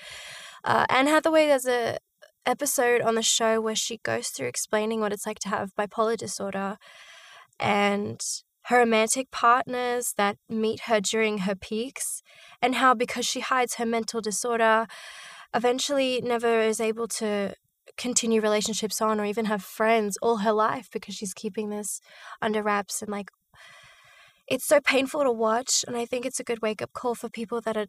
Uh, 0.63 0.85
Anne 0.89 1.07
Hathaway, 1.07 1.47
there's 1.47 1.67
a 1.67 1.97
episode 2.45 3.01
on 3.01 3.15
the 3.15 3.24
show 3.24 3.59
where 3.59 3.75
she 3.75 3.97
goes 3.97 4.27
through 4.27 4.47
explaining 4.47 5.00
what 5.00 5.12
it's 5.12 5.25
like 5.25 5.39
to 5.39 5.50
have 5.50 5.75
bipolar 5.75 6.15
disorder 6.15 6.77
and 7.59 8.21
her 8.65 8.79
romantic 8.79 9.29
partners 9.31 10.13
that 10.17 10.38
meet 10.50 10.81
her 10.81 11.00
during 11.00 11.39
her 11.39 11.55
peaks, 11.55 12.22
and 12.62 12.75
how 12.75 12.93
because 12.93 13.25
she 13.25 13.39
hides 13.39 13.75
her 13.75 13.86
mental 13.86 14.22
disorder, 14.22 14.88
eventually 15.53 16.22
never 16.24 16.60
is 16.62 16.79
able 16.81 17.07
to 17.07 17.55
continue 17.98 18.41
relationships 18.41 19.01
on 19.01 19.19
or 19.19 19.25
even 19.25 19.45
have 19.45 19.63
friends 19.63 20.17
all 20.22 20.38
her 20.38 20.51
life 20.51 20.89
because 20.91 21.15
she's 21.15 21.34
keeping 21.34 21.69
this 21.69 22.01
under 22.41 22.62
wraps 22.62 23.01
and 23.01 23.12
like 23.12 23.29
it's 24.48 24.65
so 24.65 24.81
painful 24.81 25.24
to 25.24 25.31
watch 25.31 25.86
and 25.88 25.95
i 25.95 26.05
think 26.05 26.25
it's 26.25 26.39
a 26.39 26.43
good 26.43 26.62
wake 26.62 26.81
up 26.81 26.91
call 26.93 27.15
for 27.15 27.29
people 27.29 27.62
that 27.62 27.77
are 27.77 27.88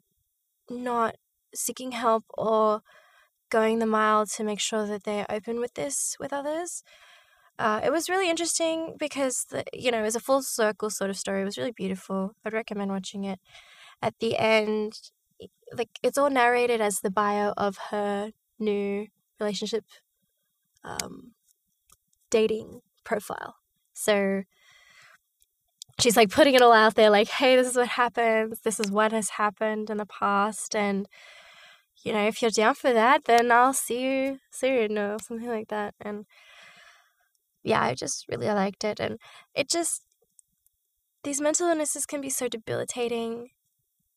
not 0.70 1.16
seeking 1.54 1.92
help 1.92 2.24
or 2.36 2.82
going 3.50 3.78
the 3.78 3.86
mile 3.86 4.26
to 4.26 4.44
make 4.44 4.60
sure 4.60 4.86
that 4.86 5.04
they're 5.04 5.26
open 5.30 5.58
with 5.58 5.74
this 5.74 6.16
with 6.20 6.32
others 6.32 6.82
uh, 7.58 7.80
it 7.82 7.90
was 7.90 8.08
really 8.08 8.28
interesting 8.28 8.96
because 8.98 9.46
the, 9.50 9.64
you 9.72 9.90
know 9.90 10.00
it 10.00 10.02
was 10.02 10.16
a 10.16 10.20
full 10.20 10.42
circle 10.42 10.90
sort 10.90 11.10
of 11.10 11.16
story 11.16 11.42
it 11.42 11.44
was 11.44 11.58
really 11.58 11.72
beautiful 11.72 12.32
i'd 12.44 12.52
recommend 12.52 12.90
watching 12.90 13.24
it 13.24 13.38
at 14.02 14.14
the 14.20 14.36
end 14.36 15.10
like 15.72 15.90
it's 16.02 16.18
all 16.18 16.30
narrated 16.30 16.80
as 16.80 17.00
the 17.00 17.10
bio 17.10 17.52
of 17.56 17.76
her 17.90 18.30
new 18.58 19.06
relationship 19.40 19.84
um, 20.84 21.32
dating 22.30 22.80
profile. 23.04 23.56
So 23.92 24.42
she's 26.00 26.16
like 26.16 26.30
putting 26.30 26.54
it 26.54 26.62
all 26.62 26.72
out 26.72 26.94
there, 26.94 27.10
like, 27.10 27.28
hey, 27.28 27.56
this 27.56 27.68
is 27.68 27.76
what 27.76 27.88
happens. 27.88 28.60
This 28.60 28.80
is 28.80 28.90
what 28.90 29.12
has 29.12 29.30
happened 29.30 29.90
in 29.90 29.96
the 29.96 30.06
past. 30.06 30.74
And, 30.74 31.06
you 32.04 32.12
know, 32.12 32.26
if 32.26 32.40
you're 32.40 32.50
down 32.50 32.74
for 32.74 32.92
that, 32.92 33.24
then 33.24 33.50
I'll 33.50 33.72
see 33.72 34.02
you 34.02 34.38
soon 34.50 34.98
or 34.98 35.18
something 35.20 35.48
like 35.48 35.68
that. 35.68 35.94
And 36.00 36.26
yeah, 37.66 37.82
I 37.82 37.94
just 37.94 38.24
really 38.28 38.46
liked 38.46 38.84
it. 38.84 39.00
And 39.00 39.18
it 39.54 39.68
just, 39.68 40.02
these 41.24 41.40
mental 41.40 41.68
illnesses 41.68 42.06
can 42.06 42.20
be 42.20 42.30
so 42.30 42.48
debilitating. 42.48 43.48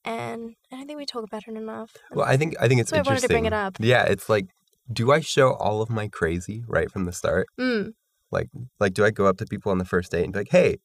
And 0.06 0.56
I 0.72 0.78
don't 0.78 0.88
think 0.88 0.98
we 1.00 1.06
talk 1.06 1.24
about 1.24 1.44
it 1.48 1.58
enough. 1.58 1.98
Well, 2.12 2.26
I 2.26 2.38
think 2.38 2.56
I 2.60 2.68
think 2.68 2.80
it's 2.82 2.90
So 2.90 2.98
I 2.98 3.02
wanted 3.02 3.22
to 3.22 3.28
bring 3.28 3.46
it 3.46 3.54
up. 3.54 3.76
Yeah, 3.80 4.04
it's 4.04 4.30
like, 4.30 4.46
do 4.92 5.12
I 5.12 5.20
show 5.20 5.54
all 5.54 5.82
of 5.82 5.90
my 5.90 6.08
crazy 6.08 6.64
right 6.68 6.90
from 6.90 7.06
the 7.06 7.12
start? 7.12 7.48
Mm, 7.60 7.92
Like, 8.32 8.50
do 8.94 9.04
I 9.04 9.12
go 9.12 9.26
up 9.26 9.38
to 9.38 9.46
people 9.46 9.72
on 9.72 9.78
the 9.78 9.86
first 9.86 10.12
date 10.12 10.24
and 10.24 10.32
be 10.32 10.40
like, 10.40 10.52
"Hey, 10.52 10.78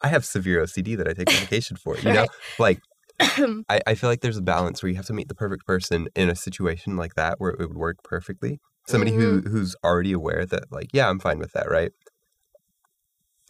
I 0.00 0.08
have 0.08 0.24
severe 0.24 0.62
OCD 0.62 0.96
that 0.96 1.06
I 1.06 1.12
take 1.12 1.28
medication 1.28 1.76
for"? 1.76 1.98
You 1.98 2.12
know, 2.14 2.26
like 2.58 2.80
I, 3.20 3.80
I 3.86 3.94
feel 3.94 4.08
like 4.08 4.20
there's 4.22 4.38
a 4.38 4.42
balance 4.42 4.82
where 4.82 4.90
you 4.90 4.96
have 4.96 5.06
to 5.06 5.12
meet 5.12 5.28
the 5.28 5.34
perfect 5.34 5.66
person 5.66 6.08
in 6.16 6.30
a 6.30 6.34
situation 6.34 6.96
like 6.96 7.14
that 7.14 7.34
where 7.38 7.50
it 7.50 7.58
would 7.68 7.76
work 7.76 7.96
perfectly. 8.02 8.58
Somebody 8.88 9.12
who 9.12 9.42
who's 9.42 9.76
already 9.84 10.12
aware 10.12 10.46
that 10.46 10.72
like, 10.72 10.88
yeah, 10.92 11.08
I'm 11.08 11.20
fine 11.20 11.38
with 11.38 11.52
that, 11.52 11.70
right? 11.70 11.92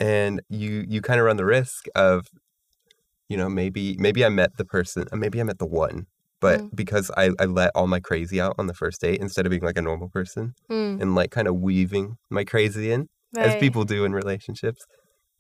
And 0.01 0.43
you 0.49 0.85
you 0.89 1.01
kind 1.03 1.21
of 1.21 1.27
run 1.27 1.37
the 1.37 1.45
risk 1.45 1.87
of, 1.95 2.27
you 3.29 3.37
know, 3.37 3.49
maybe 3.49 3.97
maybe 3.99 4.25
I 4.25 4.29
met 4.29 4.57
the 4.57 4.65
person, 4.65 5.07
uh, 5.13 5.17
maybe 5.17 5.41
I 5.41 5.45
met 5.45 5.59
the 5.59 5.67
one, 5.67 6.07
but 6.41 6.63
Mm. 6.63 6.77
because 6.77 7.11
I, 7.17 7.31
I 7.39 7.45
let 7.47 7.71
all 7.75 7.87
my 7.87 8.01
crazy 8.01 8.41
out 8.41 8.55
on 8.59 8.67
the 8.67 8.75
first 8.75 9.01
date 9.01 9.21
instead 9.21 9.47
of 9.47 9.51
being 9.51 9.63
like 9.63 9.79
a 9.79 9.83
normal 9.83 10.09
person 10.11 10.55
mm, 10.69 11.01
and 11.01 11.15
like 11.15 11.31
kind 11.31 11.49
of 11.49 11.57
weaving 11.61 12.17
my 12.31 12.45
crazy 12.45 12.91
in 12.93 13.09
as 13.41 13.57
people 13.57 13.85
do 13.85 14.05
in 14.05 14.13
relationships, 14.13 14.85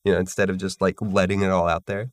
you 0.05 0.13
know, 0.13 0.19
instead 0.21 0.51
of 0.51 0.59
just 0.59 0.81
like 0.83 1.01
letting 1.03 1.43
it 1.43 1.51
all 1.51 1.69
out 1.69 1.87
there 1.87 2.09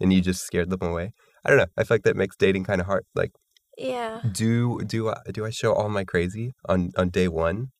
and 0.00 0.12
you 0.12 0.20
just 0.22 0.44
scared 0.44 0.70
them 0.70 0.82
away. 0.82 1.12
I 1.44 1.50
don't 1.50 1.58
know. 1.58 1.66
I 1.78 1.84
feel 1.84 1.96
like 1.96 2.04
that 2.04 2.16
makes 2.16 2.36
dating 2.36 2.64
kind 2.64 2.80
of 2.80 2.86
hard. 2.88 3.04
Like, 3.14 3.32
Yeah. 3.78 4.22
do 4.30 4.80
do 4.86 5.08
I 5.10 5.16
do 5.32 5.44
I 5.46 5.50
show 5.50 5.74
all 5.74 5.88
my 5.88 6.04
crazy 6.04 6.54
on 6.68 6.90
on 6.96 7.10
day 7.10 7.28
one, 7.28 7.70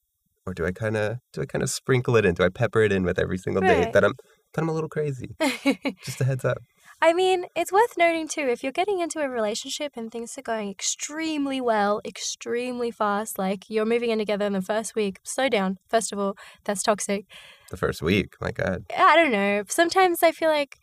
or 0.47 0.55
do 0.55 0.65
I 0.65 0.73
kind 0.73 0.97
of 0.97 1.19
do 1.33 1.43
I 1.43 1.47
kind 1.47 1.63
of 1.63 1.71
sprinkle 1.71 2.17
it 2.17 2.25
in? 2.25 2.35
Do 2.35 2.45
I 2.45 2.49
pepper 2.49 2.83
it 2.83 2.93
in 2.93 3.03
with 3.05 3.19
every 3.19 3.39
single 3.39 3.63
day 3.63 3.81
Right. 3.81 3.93
that 3.93 4.05
I'm 4.05 4.15
that 4.55 4.63
I'm 4.63 4.69
a 4.69 4.73
little 4.73 4.89
crazy? 4.89 5.37
Just 6.05 6.21
a 6.21 6.25
heads 6.25 6.45
up. 6.45 6.59
I 7.03 7.13
mean, 7.13 7.45
it's 7.55 7.73
worth 7.73 7.99
noting 7.99 8.27
too 8.27 8.49
if 8.49 8.63
you're 8.63 8.73
getting 8.73 9.01
into 9.01 9.21
a 9.21 9.29
relationship 9.29 9.93
and 9.97 10.11
things 10.11 10.39
are 10.39 10.43
going 10.43 10.71
extremely 10.71 11.61
well, 11.61 12.01
extremely 12.07 12.91
fast, 12.91 13.39
like 13.39 13.65
you're 13.69 13.85
moving 13.85 14.11
in 14.11 14.19
together 14.19 14.47
in 14.47 14.55
the 14.55 14.63
first 14.63 14.95
week, 14.95 15.19
slow 15.25 15.49
down. 15.49 15.77
First 15.89 16.13
of 16.13 16.19
all, 16.19 16.37
that's 16.65 16.83
toxic. 16.83 17.27
The 17.71 17.77
first 17.77 18.01
week, 18.01 18.35
my 18.41 18.53
God. 18.53 18.85
I 18.97 19.17
don't 19.17 19.33
know. 19.33 19.65
Sometimes 19.69 20.23
I 20.23 20.33
feel 20.33 20.49
like 20.49 20.77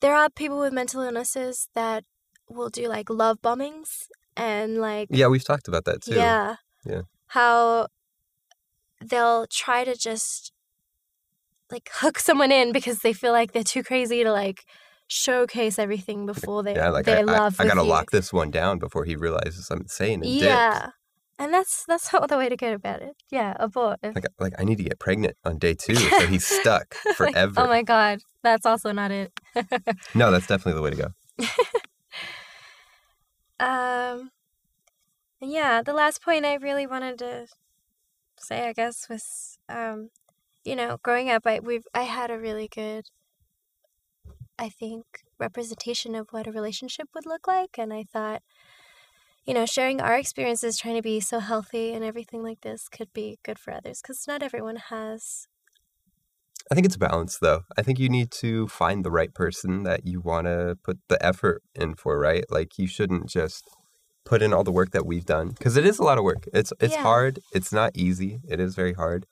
there 0.00 0.14
are 0.14 0.28
people 0.30 0.60
with 0.60 0.72
mental 0.72 1.00
illnesses 1.02 1.68
that 1.74 2.04
will 2.48 2.68
do 2.68 2.86
like 2.86 3.10
love 3.10 3.38
bombings 3.42 4.06
and 4.36 4.78
like 4.78 5.08
Yeah, 5.10 5.26
we've 5.26 5.44
talked 5.44 5.66
about 5.66 5.86
that 5.86 6.02
too. 6.02 6.14
Yeah. 6.14 6.56
Yeah. 6.84 7.02
How 7.28 7.88
they'll 9.04 9.46
try 9.46 9.84
to 9.84 9.96
just 9.96 10.52
like 11.70 11.90
hook 11.92 12.18
someone 12.18 12.52
in 12.52 12.72
because 12.72 13.00
they 13.00 13.12
feel 13.12 13.32
like 13.32 13.52
they're 13.52 13.64
too 13.64 13.82
crazy 13.82 14.22
to 14.24 14.32
like 14.32 14.64
showcase 15.08 15.78
everything 15.78 16.26
before 16.26 16.62
they 16.62 16.74
Yeah, 16.74 16.90
like 16.90 17.06
their 17.06 17.18
I, 17.18 17.20
I, 17.20 17.24
love 17.24 17.56
I 17.58 17.64
with 17.64 17.72
gotta 17.74 17.82
you. 17.84 17.90
lock 17.90 18.10
this 18.10 18.32
one 18.32 18.50
down 18.50 18.78
before 18.78 19.04
he 19.04 19.16
realizes 19.16 19.68
I'm 19.70 19.80
insane 19.82 20.22
and. 20.22 20.30
Yeah. 20.30 20.90
And 21.38 21.52
that's 21.52 21.84
that's 21.86 22.10
not 22.14 22.30
the 22.30 22.38
way 22.38 22.48
to 22.48 22.56
go 22.56 22.72
about 22.72 23.02
it. 23.02 23.14
Yeah, 23.30 23.54
abort. 23.60 23.98
Like, 24.02 24.24
like 24.38 24.54
I 24.58 24.64
need 24.64 24.78
to 24.78 24.84
get 24.84 24.98
pregnant 24.98 25.36
on 25.44 25.58
day 25.58 25.74
two, 25.78 25.94
so 25.94 26.26
he's 26.26 26.46
stuck 26.46 26.94
Like, 27.20 27.34
forever. 27.34 27.60
oh 27.60 27.66
my 27.66 27.82
god, 27.82 28.20
that's 28.42 28.64
also 28.64 28.90
not 28.92 29.10
it. 29.10 29.32
No, 30.14 30.30
that's 30.30 30.46
definitely 30.46 30.72
the 30.78 30.82
way 30.82 30.90
to 30.90 30.96
go. 30.96 31.46
Um, 33.58 34.30
yeah, 35.40 35.82
the 35.82 35.92
last 35.94 36.22
point 36.22 36.44
I 36.44 36.54
really 36.54 36.86
wanted 36.86 37.18
to 37.20 37.46
say, 38.46 38.68
I 38.68 38.72
guess, 38.72 39.08
was, 39.08 39.58
um, 39.68 40.10
you 40.64 40.76
know, 40.76 40.98
growing 41.02 41.30
up, 41.30 41.46
I 41.46 41.60
we've 41.60 41.86
I 41.94 42.02
had 42.02 42.30
a 42.30 42.38
really 42.38 42.68
good, 42.68 43.04
I 44.58 44.68
think, 44.68 45.04
representation 45.38 46.14
of 46.14 46.28
what 46.30 46.46
a 46.46 46.52
relationship 46.52 47.08
would 47.14 47.26
look 47.26 47.46
like, 47.46 47.78
and 47.78 47.92
I 47.92 48.04
thought, 48.04 48.42
you 49.44 49.54
know, 49.54 49.66
sharing 49.66 50.00
our 50.00 50.16
experiences, 50.18 50.76
trying 50.78 50.96
to 50.96 51.02
be 51.02 51.20
so 51.20 51.38
healthy 51.38 51.92
and 51.92 52.04
everything 52.04 52.42
like 52.42 52.62
this, 52.62 52.88
could 52.88 53.12
be 53.12 53.38
good 53.44 53.58
for 53.58 53.72
others, 53.72 54.00
because 54.02 54.26
not 54.26 54.42
everyone 54.42 54.76
has. 54.76 55.46
I 56.70 56.74
think 56.74 56.86
it's 56.86 56.96
a 56.96 56.98
balance, 56.98 57.38
though. 57.38 57.62
I 57.78 57.82
think 57.82 58.00
you 58.00 58.08
need 58.08 58.32
to 58.42 58.66
find 58.66 59.04
the 59.04 59.10
right 59.10 59.32
person 59.32 59.84
that 59.84 60.04
you 60.04 60.20
want 60.20 60.46
to 60.46 60.76
put 60.82 60.98
the 61.08 61.24
effort 61.24 61.62
in 61.76 61.94
for, 61.94 62.18
right? 62.18 62.44
Like 62.50 62.76
you 62.76 62.88
shouldn't 62.88 63.28
just 63.28 63.62
put 64.26 64.42
in 64.42 64.52
all 64.52 64.64
the 64.64 64.72
work 64.72 64.90
that 64.90 65.06
we've 65.06 65.24
done 65.24 65.48
because 65.50 65.76
it 65.78 65.86
is 65.86 65.98
a 65.98 66.02
lot 66.02 66.18
of 66.18 66.24
work. 66.24 66.46
It's 66.52 66.72
it's 66.80 66.92
Yeah. 66.94 67.02
hard. 67.02 67.38
It's 67.52 67.72
not 67.72 67.92
easy. 67.94 68.40
It 68.48 68.60
is 68.60 68.74
very 68.74 68.92
hard, 68.92 69.24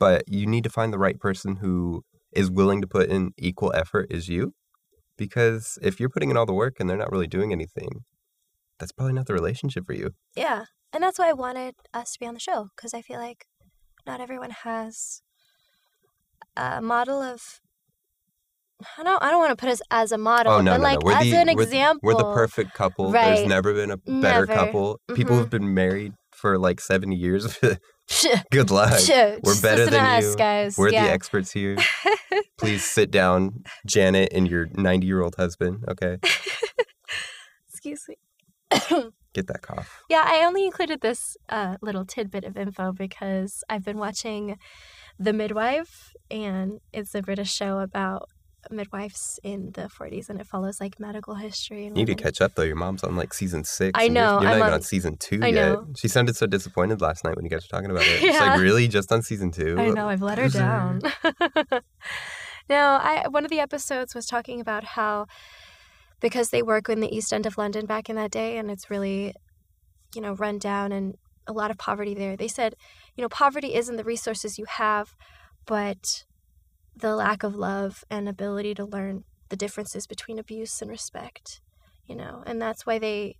but 0.00 0.24
you 0.26 0.46
need 0.46 0.64
to 0.64 0.70
find 0.70 0.92
the 0.92 0.98
right 0.98 1.18
person 1.20 1.56
who 1.56 2.02
is 2.32 2.50
willing 2.50 2.80
to 2.80 2.86
put 2.86 3.08
in 3.08 3.32
equal 3.36 3.72
effort 3.74 4.10
as 4.10 4.28
you. 4.28 4.54
Because 5.16 5.78
if 5.82 6.00
you're 6.00 6.08
putting 6.08 6.30
in 6.30 6.36
all 6.36 6.46
the 6.46 6.52
work 6.64 6.80
and 6.80 6.88
they're 6.88 6.96
not 7.04 7.12
really 7.12 7.26
doing 7.26 7.52
anything, 7.52 8.04
that's 8.78 8.92
probably 8.92 9.12
not 9.14 9.26
the 9.26 9.34
relationship 9.34 9.84
for 9.86 9.92
you. 9.92 10.10
Yeah, 10.36 10.64
and 10.92 11.02
that's 11.02 11.18
why 11.18 11.28
I 11.28 11.32
wanted 11.32 11.74
us 11.92 12.12
to 12.12 12.18
be 12.20 12.26
on 12.26 12.34
the 12.34 12.40
show 12.40 12.68
because 12.74 12.94
I 12.94 13.02
feel 13.02 13.18
like 13.18 13.46
not 14.06 14.20
everyone 14.20 14.50
has 14.50 15.22
a 16.56 16.80
model 16.80 17.20
of. 17.20 17.60
I 18.98 19.02
don't. 19.02 19.22
I 19.22 19.30
don't 19.30 19.40
want 19.40 19.50
to 19.50 19.56
put 19.56 19.70
us 19.70 19.80
as 19.90 20.12
a 20.12 20.18
model, 20.18 20.52
Oh 20.52 20.60
no, 20.60 20.72
but 20.72 20.76
no, 20.78 20.82
like 20.82 20.98
no. 21.04 21.10
As 21.10 21.24
the, 21.30 21.36
an 21.36 21.56
we're, 21.56 21.62
example. 21.62 22.00
We're 22.02 22.14
the 22.14 22.32
perfect 22.34 22.74
couple. 22.74 23.10
Right. 23.12 23.36
There's 23.36 23.48
never 23.48 23.74
been 23.74 23.90
a 23.90 23.96
better 23.96 24.12
Never. 24.12 24.46
couple. 24.46 25.00
People 25.14 25.34
Mhm. 25.34 25.38
who've 25.40 25.50
been 25.50 25.74
married 25.74 26.12
for 26.32 26.58
like 26.58 26.80
70 26.80 27.16
years. 27.16 27.58
Good 28.52 28.70
luck. 28.70 29.00
We're 29.42 29.60
better 29.60 29.86
than 29.86 30.04
us, 30.04 30.24
you. 30.24 30.36
guys. 30.36 30.78
We're 30.78 30.90
yeah. 30.90 31.06
the 31.06 31.10
experts 31.12 31.50
here. 31.52 31.76
Please 32.58 32.84
sit 32.84 33.10
down, 33.10 33.64
Janet 33.86 34.30
and 34.32 34.48
your 34.48 34.66
90 34.74 35.06
year 35.06 35.22
old 35.22 35.34
husband. 35.36 35.84
Okay. 35.88 36.18
Excuse 37.68 38.04
me. 38.08 38.16
Get 39.34 39.46
that 39.48 39.62
cough. 39.62 40.02
Yeah, 40.08 40.24
I 40.26 40.44
only 40.44 40.64
included 40.64 41.00
this 41.00 41.36
uh, 41.48 41.76
little 41.82 42.04
tidbit 42.04 42.44
of 42.44 42.56
info 42.56 42.92
because 42.92 43.62
I've 43.68 43.84
been 43.84 43.98
watching 43.98 44.56
The 45.18 45.32
Midwife, 45.32 46.12
and 46.30 46.80
it's 46.92 47.14
a 47.14 47.22
British 47.22 47.52
show 47.52 47.78
about 47.78 48.28
midwives 48.70 49.38
in 49.42 49.72
the 49.72 49.82
40s, 49.82 50.28
and 50.28 50.40
it 50.40 50.46
follows 50.46 50.80
like 50.80 50.98
medical 51.00 51.34
history. 51.34 51.86
And 51.86 51.96
You 51.96 52.04
need 52.04 52.16
to 52.16 52.22
catch 52.22 52.40
up 52.40 52.54
though. 52.54 52.62
Your 52.62 52.76
mom's 52.76 53.02
on 53.04 53.16
like 53.16 53.32
season 53.34 53.64
six. 53.64 53.92
I 53.98 54.04
and 54.04 54.14
you're- 54.14 54.26
know, 54.26 54.32
You're, 54.40 54.42
not 54.42 54.50
I'm 54.52 54.56
even 54.58 54.66
on- 54.68 54.72
on 54.74 54.82
season 54.82 55.16
two 55.16 55.40
I 55.42 55.48
yet. 55.48 55.54
know. 55.72 55.86
She 55.96 56.08
sounded 56.08 56.36
so 56.36 56.46
disappointed 56.46 57.00
last 57.00 57.24
night 57.24 57.36
when 57.36 57.44
you 57.44 57.50
guys 57.50 57.64
were 57.70 57.76
talking 57.78 57.90
about 57.90 58.04
it. 58.04 58.20
She's 58.20 58.38
like, 58.38 58.60
really? 58.60 58.88
Just 58.88 59.10
on 59.12 59.22
season 59.22 59.50
two? 59.50 59.76
I 59.78 59.88
know, 59.90 60.08
I've 60.08 60.22
let 60.22 60.38
her 60.38 60.48
down. 60.64 61.00
no, 62.68 62.98
I 63.00 63.26
one 63.28 63.44
of 63.44 63.50
the 63.50 63.60
episodes 63.60 64.14
was 64.14 64.26
talking 64.26 64.60
about 64.60 64.84
how 64.84 65.26
because 66.20 66.50
they 66.50 66.62
work 66.62 66.88
in 66.88 67.00
the 67.00 67.14
East 67.14 67.32
End 67.32 67.46
of 67.46 67.56
London 67.56 67.86
back 67.86 68.10
in 68.10 68.16
that 68.16 68.30
day 68.30 68.58
and 68.58 68.70
it's 68.70 68.90
really, 68.90 69.34
you 70.14 70.20
know, 70.20 70.32
run 70.34 70.58
down 70.58 70.92
and 70.92 71.14
a 71.46 71.52
lot 71.52 71.70
of 71.70 71.78
poverty 71.78 72.12
there. 72.14 72.36
They 72.36 72.48
said, 72.48 72.74
you 73.16 73.22
know, 73.22 73.28
poverty 73.28 73.74
isn't 73.74 73.96
the 73.96 74.04
resources 74.04 74.58
you 74.58 74.66
have, 74.66 75.14
but 75.66 76.24
the 77.00 77.14
lack 77.14 77.42
of 77.42 77.54
love 77.54 78.04
and 78.10 78.28
ability 78.28 78.74
to 78.74 78.84
learn 78.84 79.24
the 79.48 79.56
differences 79.56 80.06
between 80.06 80.38
abuse 80.38 80.82
and 80.82 80.90
respect, 80.90 81.60
you 82.06 82.14
know. 82.14 82.42
And 82.46 82.60
that's 82.60 82.84
why 82.86 82.98
they 82.98 83.36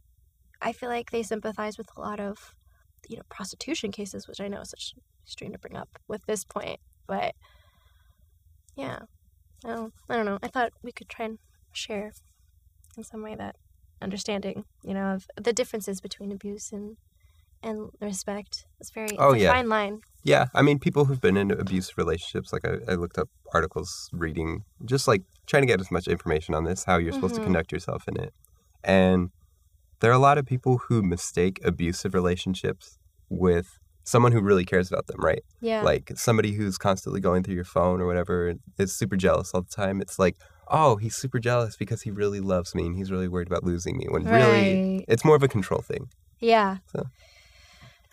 I 0.61 0.73
feel 0.73 0.88
like 0.88 1.11
they 1.11 1.23
sympathize 1.23 1.79
with 1.79 1.88
a 1.97 2.00
lot 2.00 2.19
of 2.21 2.55
you 3.09 3.17
know, 3.17 3.23
prostitution 3.29 3.93
cases, 3.93 4.27
which 4.27 4.41
I 4.41 4.49
know 4.49 4.61
is 4.61 4.71
such 4.71 4.95
strange 5.25 5.53
to 5.53 5.59
bring 5.59 5.77
up 5.77 5.99
with 6.09 6.27
this 6.27 6.45
point, 6.45 6.81
but 7.07 7.35
yeah, 8.77 9.00
I 9.65 9.69
don't, 9.69 9.95
I 10.09 10.17
don't 10.17 10.27
know. 10.27 10.38
I 10.43 10.49
thought 10.49 10.73
we 10.83 10.93
could 10.93 11.09
try 11.09 11.27
and 11.27 11.38
share 11.73 12.12
in 12.97 13.05
some 13.05 13.23
way 13.23 13.35
that 13.35 13.57
understanding, 14.00 14.65
you 14.83 14.95
know, 14.95 15.15
of 15.15 15.27
the 15.37 15.53
differences 15.53 16.00
between 16.00 16.33
abuse 16.33 16.73
and 16.73 16.97
and 17.62 17.88
respect. 18.00 18.65
It's 18.81 18.91
very 18.91 19.17
Oh, 19.19 19.33
it's 19.33 19.43
yeah. 19.43 19.53
fine 19.53 19.69
line. 19.69 20.00
Yeah, 20.25 20.47
I 20.55 20.62
mean, 20.62 20.79
people 20.79 21.05
who've 21.07 21.21
been 21.21 21.37
in 21.37 21.50
abusive 21.50 21.97
relationships, 21.97 22.53
like 22.53 22.65
I, 22.67 22.93
I 22.93 22.95
looked 22.97 23.19
up 23.19 23.29
articles, 23.55 24.11
reading, 24.12 24.65
just 24.85 25.09
like 25.09 25.23
trying 25.47 25.62
to 25.62 25.67
get 25.67 25.81
as 25.81 25.91
much 25.91 26.07
information 26.09 26.55
on 26.55 26.65
this, 26.65 26.85
how 26.85 26.99
you're 26.99 27.12
supposed 27.12 27.35
Mhm. 27.35 27.38
to 27.38 27.45
conduct 27.45 27.73
yourself 27.73 28.05
in 28.09 28.19
it. 28.21 28.35
And 28.85 29.31
there 30.00 30.11
are 30.11 30.15
a 30.15 30.19
lot 30.19 30.37
of 30.38 30.45
people 30.47 30.79
who 30.88 31.03
mistake 31.03 31.61
abusive 31.65 32.15
relationships 32.15 32.99
with 33.31 33.67
someone 34.05 34.33
who 34.33 34.41
really 34.41 34.65
cares 34.65 34.91
about 34.91 35.07
them, 35.07 35.21
right? 35.21 35.43
Yeah. 35.61 35.83
Like 35.83 36.12
somebody 36.17 36.53
who's 36.53 36.79
constantly 36.79 37.21
going 37.21 37.43
through 37.43 37.55
your 37.57 37.65
phone 37.65 38.00
or 38.00 38.07
whatever 38.07 38.55
is 38.79 38.97
super 38.97 39.17
jealous 39.17 39.53
all 39.53 39.62
the 39.62 39.69
time. 39.75 40.00
It's 40.00 40.19
like, 40.19 40.37
oh, 40.69 40.97
he's 40.97 41.15
super 41.17 41.38
jealous 41.38 41.77
because 41.77 42.03
he 42.03 42.11
really 42.11 42.41
loves 42.41 42.75
me 42.75 42.87
and 42.87 42.97
he's 42.97 43.11
really 43.11 43.29
worried 43.29 43.49
about 43.49 43.65
losing 43.65 43.97
me. 43.99 44.07
When 44.09 44.25
really, 44.25 45.05
it's 45.09 45.25
more 45.25 45.37
of 45.37 45.43
a 45.43 45.49
control 45.49 45.81
thing. 45.83 46.09
yeah. 46.41 46.79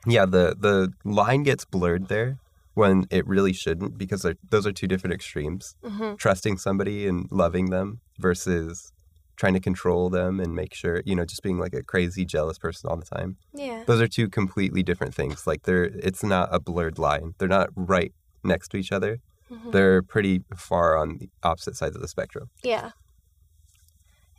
Yeah, 0.06 0.26
the 0.26 0.56
the 0.60 0.94
line 1.04 1.44
gets 1.44 1.66
blurred 1.66 2.08
there 2.08 2.38
when 2.74 3.06
it 3.10 3.26
really 3.26 3.54
shouldn't 3.54 3.98
because 3.98 4.26
those 4.50 4.68
are 4.68 4.72
two 4.74 4.88
different 4.88 5.14
extremes. 5.14 5.76
hmm 5.84 6.16
Trusting 6.16 6.58
somebody 6.58 7.08
and 7.08 7.28
loving 7.32 7.70
them 7.70 8.02
versus 8.20 8.92
trying 9.38 9.54
to 9.54 9.60
control 9.60 10.10
them 10.10 10.40
and 10.40 10.54
make 10.56 10.74
sure, 10.74 11.02
you 11.06 11.16
know, 11.16 11.26
just 11.26 11.42
being 11.44 11.58
like 11.60 11.74
a 11.74 11.84
crazy 11.84 12.24
jealous 12.26 12.58
person 12.58 12.90
all 12.90 12.96
the 12.98 13.06
time. 13.06 13.38
Yeah. 13.54 13.84
Those 13.86 14.02
are 14.02 14.08
two 14.08 14.30
completely 14.30 14.82
different 14.84 15.14
things. 15.14 15.46
Like 15.48 15.64
they're 15.64 15.86
it's 15.86 16.24
not 16.24 16.50
a 16.54 16.60
blurred 16.60 16.98
line. 17.00 17.34
They're 17.38 17.48
not 17.60 17.70
right 17.76 18.14
next 18.44 18.70
to 18.70 18.78
each 18.78 18.92
other. 18.92 19.20
Mhm. 19.52 19.72
They're 19.72 20.02
pretty 20.02 20.44
far 20.56 20.98
on 20.98 21.18
the 21.20 21.30
opposite 21.44 21.76
sides 21.76 21.96
of 21.96 22.02
the 22.02 22.08
spectrum. 22.08 22.50
Yeah. 22.64 22.92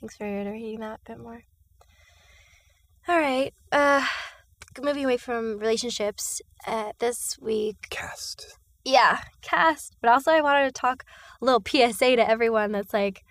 Thanks 0.01 0.17
for 0.17 0.25
reading 0.25 0.81
that 0.81 1.01
a 1.07 1.11
bit 1.13 1.21
more. 1.21 1.43
All 3.09 3.19
right. 3.19 3.53
Uh, 3.73 4.05
moving 4.83 5.05
away 5.05 5.17
from 5.17 5.59
relationships, 5.59 6.41
uh, 6.67 6.93
this 6.99 7.39
week, 7.41 7.87
Caste. 7.91 8.59
yeah, 8.85 9.21
Caste. 9.43 9.97
But 10.01 10.11
also, 10.11 10.31
I 10.33 10.41
wanted 10.41 10.67
to 10.67 10.73
talk 10.73 11.05
a 11.41 11.45
little 11.45 11.63
PSA 11.67 12.17
to 12.17 12.29
everyone 12.29 12.73
that's 12.73 12.93
like 12.93 13.23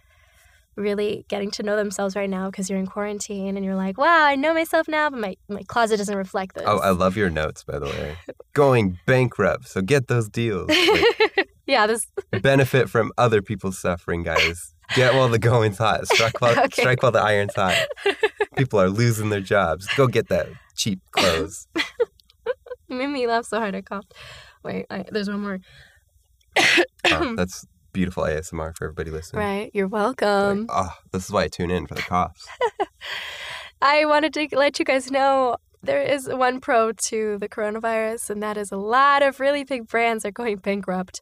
really 0.75 1.25
getting 1.29 1.49
to 1.51 1.63
know 1.63 1.77
themselves 1.77 2.15
right 2.15 2.29
now 2.29 2.49
because 2.49 2.69
you're 2.69 2.79
in 2.79 2.85
quarantine 2.85 3.55
and 3.55 3.65
you're 3.65 3.75
like, 3.75 3.97
wow, 3.97 4.25
I 4.25 4.35
know 4.35 4.53
myself 4.53 4.87
now, 4.87 5.09
but 5.09 5.19
my, 5.19 5.37
my 5.47 5.63
closet 5.63 5.97
doesn't 5.97 6.17
reflect 6.17 6.55
this. 6.55 6.65
Oh, 6.67 6.79
I 6.79 6.89
love 6.89 7.15
your 7.15 7.29
notes, 7.29 7.63
by 7.63 7.79
the 7.79 7.85
way. 7.85 8.17
Going 8.53 8.97
bankrupt, 9.05 9.69
so 9.69 9.81
get 9.81 10.07
those 10.07 10.29
deals. 10.29 10.69
Like, 11.35 11.44
yeah, 11.67 11.87
this. 11.87 12.05
benefit 12.41 12.89
from 12.89 13.11
other 13.17 13.41
people's 13.41 13.79
suffering, 13.79 14.23
guys. 14.23 14.73
Get 14.95 15.13
while 15.15 15.29
the 15.29 15.39
going's 15.39 15.77
hot. 15.79 16.07
Strike 16.07 16.39
while, 16.41 16.57
Okay. 16.65 16.81
strike 16.81 17.01
while 17.03 17.11
the 17.11 17.21
iron's 17.21 17.55
hot. 17.55 17.87
People 18.57 18.79
are 18.79 18.89
losing 18.89 19.29
their 19.29 19.41
jobs. 19.41 19.87
Go 19.95 20.07
get 20.07 20.29
that 20.29 20.47
cheap 20.75 20.99
clothes. 21.11 21.67
You 22.87 22.97
made 22.97 23.07
me 23.07 23.25
laugh 23.27 23.45
so 23.45 23.57
hard 23.59 23.73
I 23.75 23.81
coughed. 23.81 24.13
Wait, 24.63 24.85
I, 24.89 25.05
there's 25.11 25.29
one 25.29 25.41
more. 25.41 25.59
Oh, 27.07 27.35
that's 27.37 27.65
beautiful 27.93 28.23
ASMR 28.23 28.75
for 28.75 28.85
everybody 28.85 29.11
listening. 29.11 29.41
Right, 29.43 29.71
you're 29.73 29.87
Like, 29.87 30.21
welcome. 30.21 30.67
oh, 30.69 30.91
this 31.11 31.25
is 31.25 31.31
why 31.31 31.43
I 31.43 31.47
tune 31.47 31.69
in 31.71 31.85
for 31.87 31.93
the 31.95 32.01
coughs. 32.01 32.47
I 33.81 34.05
wanted 34.05 34.33
to 34.33 34.47
let 34.53 34.79
you 34.79 34.85
guys 34.85 35.11
know 35.11 35.57
there 35.85 36.01
is 36.01 36.27
one 36.27 36.59
pro 36.59 36.91
to 36.91 37.37
the 37.37 37.47
coronavirus, 37.49 38.29
and 38.29 38.43
that 38.43 38.57
is 38.57 38.71
a 38.71 38.77
lot 38.77 39.23
of 39.23 39.39
really 39.39 39.63
big 39.63 39.87
brands 39.87 40.25
are 40.25 40.31
going 40.31 40.57
bankrupt, 40.57 41.21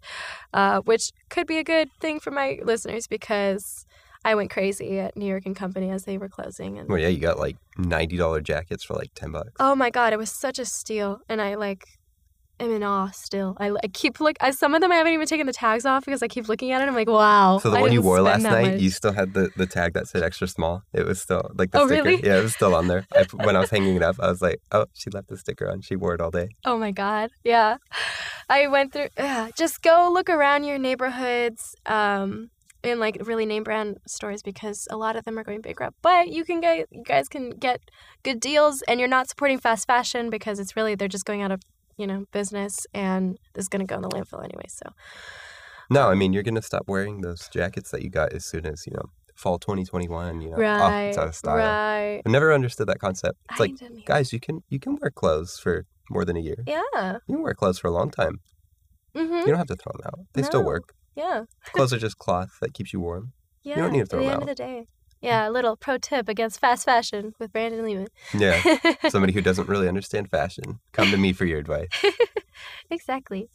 uh, 0.53 0.79
which 0.82 1.12
could 1.29 1.48
be 1.48 1.58
a 1.58 1.63
good 1.63 1.89
thing 2.00 2.20
for 2.20 2.32
my 2.32 2.60
listeners 2.63 3.08
because 3.08 3.86
I 4.25 4.36
went 4.36 4.50
crazy 4.50 5.00
at 5.00 5.17
New 5.17 5.25
York 5.25 5.46
and 5.46 5.55
Company 5.55 5.89
as 5.91 6.05
they 6.05 6.17
were 6.17 6.29
closing. 6.29 6.79
And 6.79 6.88
Well, 6.88 7.00
yeah, 7.00 7.10
you 7.10 7.20
got 7.20 7.38
like 7.39 7.58
ninety 7.77 8.17
dollar 8.17 8.41
jackets 8.41 8.84
for 8.84 8.93
like 8.93 9.13
ten 9.15 9.32
bucks. 9.32 9.51
oh 9.60 9.75
my 9.75 9.89
god, 9.89 10.13
it 10.13 10.17
was 10.17 10.32
such 10.32 10.60
a 10.60 10.65
steal, 10.65 11.20
and 11.27 11.41
I 11.41 11.55
like 11.55 11.86
am 12.63 12.72
in 12.72 12.84
awe 12.84 13.10
still. 13.12 13.55
I, 13.60 13.72
I 13.84 13.88
keep 13.93 14.20
look. 14.20 14.36
I, 14.41 14.51
some 14.51 14.74
of 14.74 14.82
them 14.82 14.91
I 14.91 14.96
haven't 14.96 15.13
even 15.13 15.27
taken 15.27 15.46
the 15.48 15.53
tags 15.53 15.86
off 15.86 16.05
because 16.05 16.24
I 16.24 16.27
keep 16.27 16.48
looking 16.48 16.72
at 16.72 16.82
it. 16.82 16.88
I'm 16.88 16.96
like, 16.96 17.10
wow. 17.10 17.60
So 17.62 17.70
the 17.70 17.77
I 17.77 17.82
one 17.82 17.91
you 17.91 18.01
wore 18.01 18.22
last 18.22 18.41
night, 18.43 18.74
much. 18.74 18.82
you 18.82 18.89
still 18.89 19.12
had 19.13 19.34
the, 19.34 19.50
the 19.58 19.65
tag 19.65 19.93
that 19.93 20.08
said 20.08 20.24
extra 20.24 20.48
small. 20.48 20.84
It 20.93 21.05
was 21.05 21.22
still 21.22 21.51
like 21.55 21.72
the 21.72 21.82
Oh, 21.82 21.88
sticker. 21.88 22.03
really? 22.03 22.24
Yeah, 22.25 22.39
it 22.39 22.43
was 22.43 22.53
still 22.53 22.74
on 22.75 22.88
there. 22.88 23.05
I, 23.15 23.25
when 23.46 23.55
I 23.55 23.60
was 23.60 23.70
hanging 23.70 23.96
it 23.96 24.03
up, 24.03 24.15
I 24.20 24.29
was 24.29 24.41
like, 24.41 24.60
oh, 24.72 24.86
she 24.93 25.10
left 25.10 25.27
the 25.29 25.38
sticker 25.38 25.70
on. 25.70 25.82
She 25.82 25.96
wore 25.96 26.13
it 26.15 26.22
all 26.22 26.32
day. 26.32 26.50
Oh 26.65 26.77
my 26.77 26.91
god. 26.91 27.29
Yeah. 27.43 27.78
I 28.49 28.67
went 28.67 28.93
through 28.93 29.10
just 29.58 29.82
go 29.82 30.10
look 30.13 30.30
around 30.30 30.63
your 30.63 30.78
neighborhoods 30.78 31.76
um 31.86 32.49
in 32.84 32.99
like 32.99 33.17
really 33.23 33.45
name 33.45 33.63
brand 33.63 33.97
stores 34.06 34.41
because 34.43 34.89
a 34.91 34.97
lot 34.97 35.15
of 35.15 35.23
them 35.23 35.39
are 35.39 35.43
going 35.43 35.62
bankrupt. 35.62 35.95
But 36.02 36.28
you 36.28 36.43
can 36.43 36.60
get 36.60 36.88
you 36.91 37.04
guys 37.06 37.30
can 37.30 37.52
get 37.52 37.80
good 38.23 38.39
deals 38.41 38.82
and 38.89 38.99
you're 38.99 39.08
not 39.10 39.30
supporting 39.30 39.58
fast 39.58 39.88
fashion 39.88 40.30
because 40.30 40.60
it's 40.60 40.76
really 40.76 40.93
they're 40.95 41.08
just 41.08 41.23
going 41.26 41.41
out 41.41 41.52
of, 41.52 41.62
you 41.97 42.08
know, 42.08 42.25
business 42.32 42.86
and 42.93 43.38
this 43.53 43.65
is 43.65 43.69
going 43.69 43.86
to 43.86 43.86
go 43.86 43.95
in 43.95 44.01
the 44.01 44.10
landfill 44.10 44.43
anyway. 44.43 44.65
So, 44.67 44.89
No, 45.89 46.10
I 46.10 46.15
mean 46.15 46.34
you're 46.34 46.43
gonna 46.43 46.62
stop 46.62 46.84
wearing 46.88 47.21
those 47.21 47.47
jackets 47.49 47.91
that 47.91 48.01
you 48.01 48.10
got 48.10 48.34
as 48.34 48.45
soon 48.45 48.65
as 48.65 48.86
you 48.88 48.93
know 48.93 49.06
fall 49.36 49.60
2021. 49.60 50.41
You 50.41 50.49
know, 50.51 50.56
oh, 50.58 50.60
right. 50.62 51.03
it's 51.10 51.17
out 51.17 51.27
of 51.27 51.36
style. 51.36 51.58
Right. 51.58 52.21
I 52.25 52.29
never 52.29 52.53
understood 52.53 52.88
that 52.88 52.99
concept. 52.99 53.38
It's 53.51 53.60
I 53.60 53.63
like, 53.63 54.06
guys, 54.06 54.32
you 54.34 54.39
can 54.39 54.63
you 54.69 54.79
can 54.79 54.97
wear 55.01 55.12
clothes 55.12 55.60
for 55.62 55.86
more 56.10 56.25
than 56.25 56.38
a 56.38 56.39
year. 56.41 56.63
Yeah. 56.67 56.82
You 57.27 57.36
can 57.36 57.43
wear 57.43 57.53
clothes 57.53 57.79
for 57.79 57.88
a 57.88 57.91
long 57.91 58.10
time. 58.12 58.39
Mhm. 59.15 59.41
You 59.41 59.47
don't 59.47 59.58
have 59.58 59.67
to 59.67 59.75
throw 59.75 59.91
them 59.93 60.01
out. 60.08 60.19
They 60.34 60.43
still 60.43 60.63
work. 60.63 60.93
Yeah. 61.15 61.43
Clothes 61.73 61.93
are 61.93 61.99
just 62.08 62.17
cloth 62.17 62.58
that 62.62 62.73
keeps 62.73 62.93
you 62.93 62.99
warm. 62.99 63.34
Yeah. 63.63 63.75
You 63.75 63.82
don't 63.84 63.91
need 63.93 63.99
to 63.99 64.06
throw 64.08 64.19
At 64.19 64.23
the 64.23 64.32
end 64.32 64.36
out. 64.36 64.41
of 64.43 64.47
the 64.49 64.56
day. 64.56 64.88
Yeah, 65.23 65.47
a 65.47 65.51
little 65.51 65.77
pro 65.77 65.97
tip 65.97 66.27
against 66.27 66.59
fast 66.59 66.83
fashion 66.86 67.33
with 67.39 67.53
Brandon 67.53 67.83
Lehman. 67.83 68.07
Yeah. 68.33 68.62
Somebody 69.09 69.33
who 69.33 69.41
doesn't 69.41 69.69
really 69.69 69.88
understand 69.88 70.29
fashion, 70.29 70.79
come 70.91 71.12
to 71.12 71.17
me 71.17 71.31
for 71.31 71.45
your 71.45 71.59
advice. 71.59 71.88
exactly. 72.89 73.49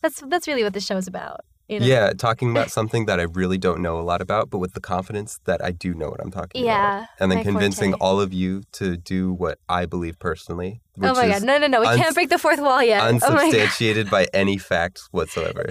That's 0.00 0.22
that's 0.28 0.46
really 0.46 0.62
what 0.62 0.74
the 0.74 0.80
show's 0.80 1.08
about. 1.08 1.40
You 1.68 1.80
know? 1.80 1.86
Yeah, 1.86 2.12
talking 2.14 2.50
about 2.50 2.70
something 2.70 3.04
that 3.06 3.20
I 3.20 3.24
really 3.24 3.58
don't 3.58 3.82
know 3.82 4.00
a 4.00 4.02
lot 4.02 4.22
about, 4.22 4.48
but 4.48 4.58
with 4.58 4.72
the 4.72 4.80
confidence 4.80 5.38
that 5.44 5.62
I 5.62 5.70
do 5.70 5.92
know 5.92 6.08
what 6.08 6.20
I'm 6.22 6.30
talking 6.30 6.62
about. 6.62 6.72
Yeah. 6.72 7.06
And 7.20 7.30
then 7.30 7.42
convincing 7.42 7.90
forte. 7.90 8.00
all 8.00 8.20
of 8.20 8.32
you 8.32 8.62
to 8.72 8.96
do 8.96 9.34
what 9.34 9.58
I 9.68 9.84
believe 9.84 10.18
personally, 10.18 10.80
which 10.94 11.10
Oh 11.10 11.14
my 11.14 11.26
is 11.26 11.40
god! 11.40 11.46
No, 11.46 11.58
no, 11.58 11.66
no! 11.66 11.80
We 11.80 11.86
uns- 11.88 12.00
can't 12.00 12.14
break 12.14 12.30
the 12.30 12.38
fourth 12.38 12.60
wall 12.60 12.82
yet. 12.82 13.02
Oh 13.02 13.06
unsubstantiated 13.08 14.08
by 14.08 14.28
any 14.32 14.56
facts 14.56 15.08
whatsoever. 15.10 15.66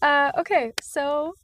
Uh, 0.00 0.32
okay, 0.38 0.72
so 0.80 1.34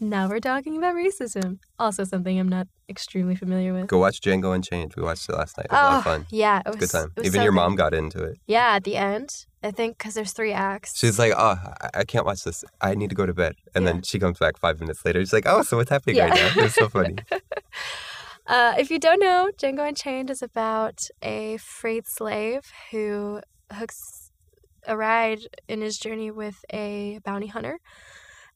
now 0.00 0.28
we're 0.28 0.40
talking 0.40 0.76
about 0.76 0.94
racism. 0.94 1.58
Also, 1.78 2.04
something 2.04 2.38
I'm 2.38 2.48
not 2.48 2.68
extremely 2.88 3.34
familiar 3.36 3.72
with. 3.72 3.86
Go 3.88 3.98
watch 3.98 4.20
Django 4.20 4.54
Unchained. 4.54 4.94
We 4.96 5.02
watched 5.02 5.28
it 5.28 5.32
last 5.34 5.56
night. 5.56 5.66
It 5.66 5.72
was 5.72 5.80
a 5.80 5.84
lot 5.84 5.94
oh, 5.94 5.98
of 5.98 6.04
fun. 6.04 6.26
yeah, 6.30 6.60
it 6.60 6.66
was 6.66 6.76
a 6.76 6.78
good 6.78 6.90
time. 6.90 7.12
was 7.16 7.26
Even 7.26 7.38
so 7.38 7.42
your 7.44 7.52
good. 7.52 7.56
mom 7.56 7.76
got 7.76 7.94
into 7.94 8.22
it. 8.22 8.38
Yeah, 8.46 8.74
at 8.76 8.84
the 8.84 8.96
end, 8.96 9.30
I 9.62 9.70
think 9.70 9.98
because 9.98 10.14
there's 10.14 10.32
three 10.32 10.52
acts. 10.52 10.98
She's 10.98 11.18
like, 11.18 11.32
"Oh, 11.36 11.56
I- 11.80 11.90
I 12.00 12.04
can't 12.04 12.26
watch 12.26 12.44
this. 12.44 12.64
I 12.80 12.94
need 12.94 13.08
to 13.10 13.16
go 13.16 13.26
to 13.26 13.34
bed." 13.34 13.54
And 13.74 13.84
Yeah. 13.84 13.92
then 13.92 14.02
she 14.02 14.18
comes 14.18 14.38
back 14.38 14.58
five 14.58 14.78
minutes 14.80 15.04
later. 15.04 15.20
She's 15.20 15.32
like, 15.32 15.46
"Oh, 15.46 15.62
so 15.62 15.76
what's 15.78 15.90
happening 15.90 16.16
Yeah. 16.16 16.28
right 16.28 16.56
now?" 16.56 16.62
It's 16.64 16.74
so 16.74 16.88
funny. 16.96 17.16
Uh, 18.48 18.74
if 18.78 18.92
you 18.92 18.98
don't 19.00 19.18
know, 19.18 19.50
Django 19.60 19.88
Unchained 19.88 20.30
is 20.30 20.40
about 20.40 21.00
a 21.20 21.56
freed 21.56 22.06
slave 22.06 22.60
who 22.92 23.40
hooks 23.72 24.30
a 24.86 24.96
ride 24.96 25.40
in 25.66 25.80
his 25.80 25.98
journey 25.98 26.30
with 26.30 26.64
a 26.72 27.18
bounty 27.24 27.48
hunter, 27.48 27.80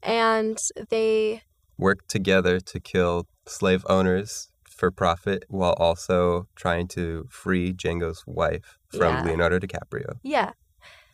and 0.03 0.59
they 0.91 1.43
Work 1.79 2.07
together 2.09 2.61
to 2.61 2.79
kill 2.81 3.27
slave 3.47 3.85
owners 3.89 4.49
for 4.69 4.91
profit, 4.91 5.45
while 5.49 5.73
also 5.79 6.47
trying 6.55 6.89
to 6.89 7.27
free 7.31 7.73
Django's 7.73 8.23
wife 8.27 8.79
from 8.91 9.01
Yeah. 9.17 9.23
Leonardo 9.25 9.59
DiCaprio, 9.59 10.15
yeah 10.23 10.53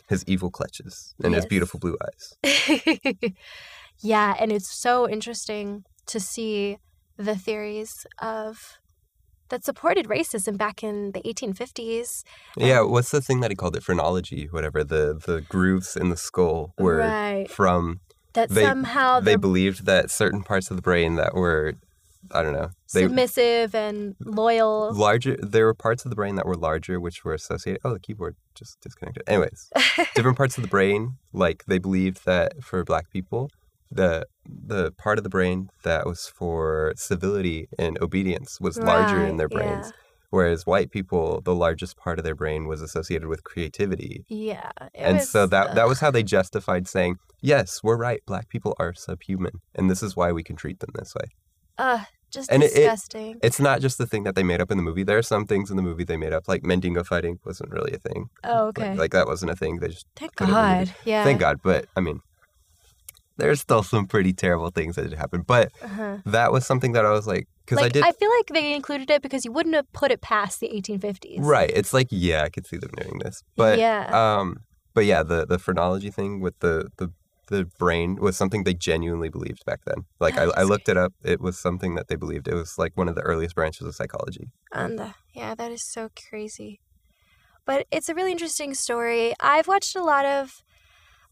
his 0.08 0.22
evil 0.28 0.50
clutches 0.50 1.14
and 1.24 1.34
his 1.34 1.46
beautiful 1.46 1.80
blue 1.80 1.96
eyes. 2.06 2.24
yeah, 4.00 4.36
and 4.38 4.52
it's 4.52 4.70
so 4.70 5.08
interesting 5.08 5.84
to 6.06 6.20
see 6.20 6.78
the 7.16 7.34
theories 7.36 8.06
of 8.20 8.78
that 9.48 9.64
supported 9.64 10.06
racism 10.06 10.56
back 10.56 10.82
in 10.82 11.12
the 11.12 11.22
1850s. 11.22 12.22
Yeah, 12.56 12.82
what's 12.82 13.10
the 13.10 13.20
thing 13.20 13.40
that 13.40 13.50
he 13.50 13.56
called 13.56 13.76
it? 13.76 13.82
Phrenology, 13.82 14.48
whatever. 14.50 14.84
The 14.84 15.20
the 15.24 15.40
grooves 15.40 15.96
in 15.96 16.08
the 16.10 16.16
skull 16.16 16.72
were 16.78 16.98
Right. 16.98 17.50
from. 17.50 18.00
That 18.36 18.50
They- 18.50 18.62
somehow 18.64 19.20
They 19.20 19.36
believed 19.36 19.84
that 19.86 20.10
certain 20.10 20.42
parts 20.44 20.70
of 20.70 20.76
the 20.76 20.82
brain 20.82 21.16
that 21.16 21.34
were, 21.34 21.74
I 22.30 22.42
don't 22.42 22.52
know, 22.52 22.70
they 22.94 23.02
submissive 23.02 23.74
and 23.74 24.14
loyal. 24.20 24.92
larger. 24.94 25.36
There 25.42 25.64
were 25.66 25.74
parts 25.74 26.04
of 26.04 26.10
the 26.10 26.16
brain 26.16 26.36
that 26.36 26.46
were 26.46 26.54
larger, 26.56 27.00
which 27.00 27.24
were 27.24 27.34
associated. 27.34 27.80
Oh, 27.84 27.92
the 27.94 28.00
keyboard 28.00 28.36
just 28.54 28.78
disconnected. 28.80 29.22
Anyways, 29.26 29.70
different 30.14 30.36
parts 30.36 30.56
of 30.58 30.62
the 30.62 30.68
brain, 30.68 31.16
like 31.32 31.64
they 31.66 31.78
believed 31.78 32.24
that 32.26 32.62
for 32.62 32.84
Black 32.84 33.10
people, 33.10 33.50
the 33.90 34.26
the 34.44 34.92
part 34.92 35.16
of 35.18 35.24
the 35.24 35.30
brain 35.30 35.68
that 35.84 36.06
was 36.06 36.26
for 36.26 36.92
civility 36.96 37.68
and 37.78 37.96
obedience 38.02 38.60
was 38.60 38.78
larger 38.78 39.24
in 39.24 39.36
their 39.38 39.48
brains. 39.48 39.86
yeah. 39.86 39.92
Whereas 40.30 40.66
white 40.66 40.90
people, 40.90 41.40
the 41.40 41.54
largest 41.54 41.96
part 41.96 42.18
of 42.18 42.24
their 42.24 42.34
brain 42.34 42.66
was 42.66 42.82
associated 42.82 43.28
with 43.28 43.44
creativity 43.44 44.24
Yeah. 44.28 44.70
it 44.80 44.90
and 44.94 45.22
so 45.22 45.42
was, 45.42 45.50
that 45.50 45.74
that 45.74 45.86
was 45.88 46.00
how 46.00 46.10
they 46.10 46.22
justified 46.22 46.88
saying, 46.88 47.16
"Yes, 47.40 47.80
we're 47.82 47.96
right. 47.96 48.20
Black 48.26 48.48
people 48.48 48.74
are 48.78 48.92
subhuman, 48.94 49.60
and 49.74 49.88
this 49.90 50.02
is 50.02 50.16
why 50.16 50.32
we 50.32 50.42
can 50.42 50.56
treat 50.56 50.80
them 50.80 50.90
this 50.94 51.14
way." 51.14 51.26
Uh, 51.78 52.04
just 52.30 52.50
And 52.50 52.62
it- 52.62 52.72
it- 52.72 52.74
disgusting. 52.76 53.38
It's 53.42 53.60
not 53.60 53.80
just 53.80 53.98
the 53.98 54.06
thing 54.06 54.24
that 54.24 54.34
they 54.34 54.42
made 54.42 54.60
up 54.60 54.70
in 54.70 54.76
the 54.78 54.82
movie. 54.82 55.04
There 55.04 55.16
are 55.18 55.22
some 55.22 55.46
things 55.46 55.70
in 55.70 55.76
the 55.76 55.82
movie 55.82 56.04
they 56.04 56.16
made 56.16 56.32
up, 56.32 56.48
like 56.48 56.64
Mandingo 56.64 57.04
fighting 57.04 57.38
wasn't 57.44 57.70
really 57.70 57.92
a 57.92 57.98
thing. 57.98 58.28
oh, 58.44 58.66
Like- 58.76 58.78
okay. 58.78 58.94
Like, 58.96 59.12
that 59.12 59.26
wasn't 59.26 59.52
a 59.52 59.56
thing. 59.56 59.78
They 59.78 59.88
just 59.88 60.06
Thank 60.16 60.34
put 60.36 60.48
it 60.48 60.50
in 60.50 60.54
the 60.54 60.60
movie. 60.60 60.84
God. 60.86 60.94
Yeah. 61.04 61.22
thank 61.24 61.38
God. 61.40 61.60
But 61.62 61.86
I 61.96 62.00
mean, 62.00 62.20
there's 63.36 63.60
still 63.60 63.82
some 63.82 64.06
pretty 64.06 64.32
terrible 64.32 64.70
things 64.70 64.96
that 64.96 65.08
did 65.08 65.18
happen. 65.18 65.42
But 65.42 65.70
Uh-huh. 65.82 66.18
that 66.24 66.52
was 66.52 66.66
something 66.66 66.92
that 66.92 67.04
I 67.04 67.10
was 67.10 67.26
like, 67.26 67.46
because 67.66 67.82
Like, 67.82 67.86
I 67.86 67.88
did. 67.88 68.04
I 68.04 68.12
feel 68.12 68.30
like 68.38 68.46
they 68.46 68.74
included 68.74 69.10
it 69.10 69.22
because 69.22 69.44
you 69.44 69.52
wouldn't 69.52 69.74
have 69.74 69.92
put 69.92 70.10
it 70.10 70.20
past 70.20 70.60
the 70.60 70.68
1850s. 70.68 71.38
Right. 71.40 71.70
It's 71.74 71.92
like, 71.92 72.08
yeah, 72.10 72.44
I 72.44 72.48
could 72.48 72.66
see 72.66 72.76
them 72.76 72.90
doing 72.96 73.18
this. 73.18 73.42
But 73.56 73.78
yeah. 73.78 74.38
um 74.38 74.60
but 74.94 75.04
yeah, 75.04 75.22
the 75.22 75.44
the 75.44 75.58
phrenology 75.58 76.10
thing 76.10 76.40
with 76.40 76.58
the 76.60 76.88
the 76.96 77.12
the 77.48 77.64
brain 77.78 78.16
was 78.16 78.36
something 78.36 78.64
they 78.64 78.74
genuinely 78.74 79.28
believed 79.28 79.64
back 79.64 79.80
then. 79.84 80.04
Like 80.18 80.36
I, 80.36 80.44
I 80.44 80.62
looked 80.62 80.88
it 80.88 80.96
up. 80.96 81.12
It 81.22 81.40
was 81.40 81.58
something 81.58 81.94
that 81.94 82.08
they 82.08 82.16
believed. 82.16 82.48
It 82.48 82.54
was 82.54 82.76
like 82.78 82.96
one 82.96 83.08
of 83.08 83.14
the 83.14 83.20
earliest 83.22 83.54
branches 83.54 83.86
of 83.86 83.94
psychology. 83.94 84.48
And 84.72 84.98
uh, 84.98 85.12
yeah, 85.32 85.54
that 85.54 85.70
is 85.70 85.82
so 85.82 86.10
crazy. 86.28 86.80
But 87.64 87.86
it's 87.90 88.08
a 88.08 88.14
really 88.14 88.32
interesting 88.32 88.74
story. 88.74 89.34
I've 89.40 89.68
watched 89.68 89.96
a 89.96 90.02
lot 90.02 90.24
of 90.24 90.62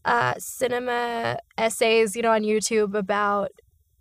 uh, 0.05 0.35
cinema 0.37 1.39
essays, 1.57 2.15
you 2.15 2.21
know, 2.21 2.31
on 2.31 2.43
YouTube 2.43 2.95
about 2.95 3.51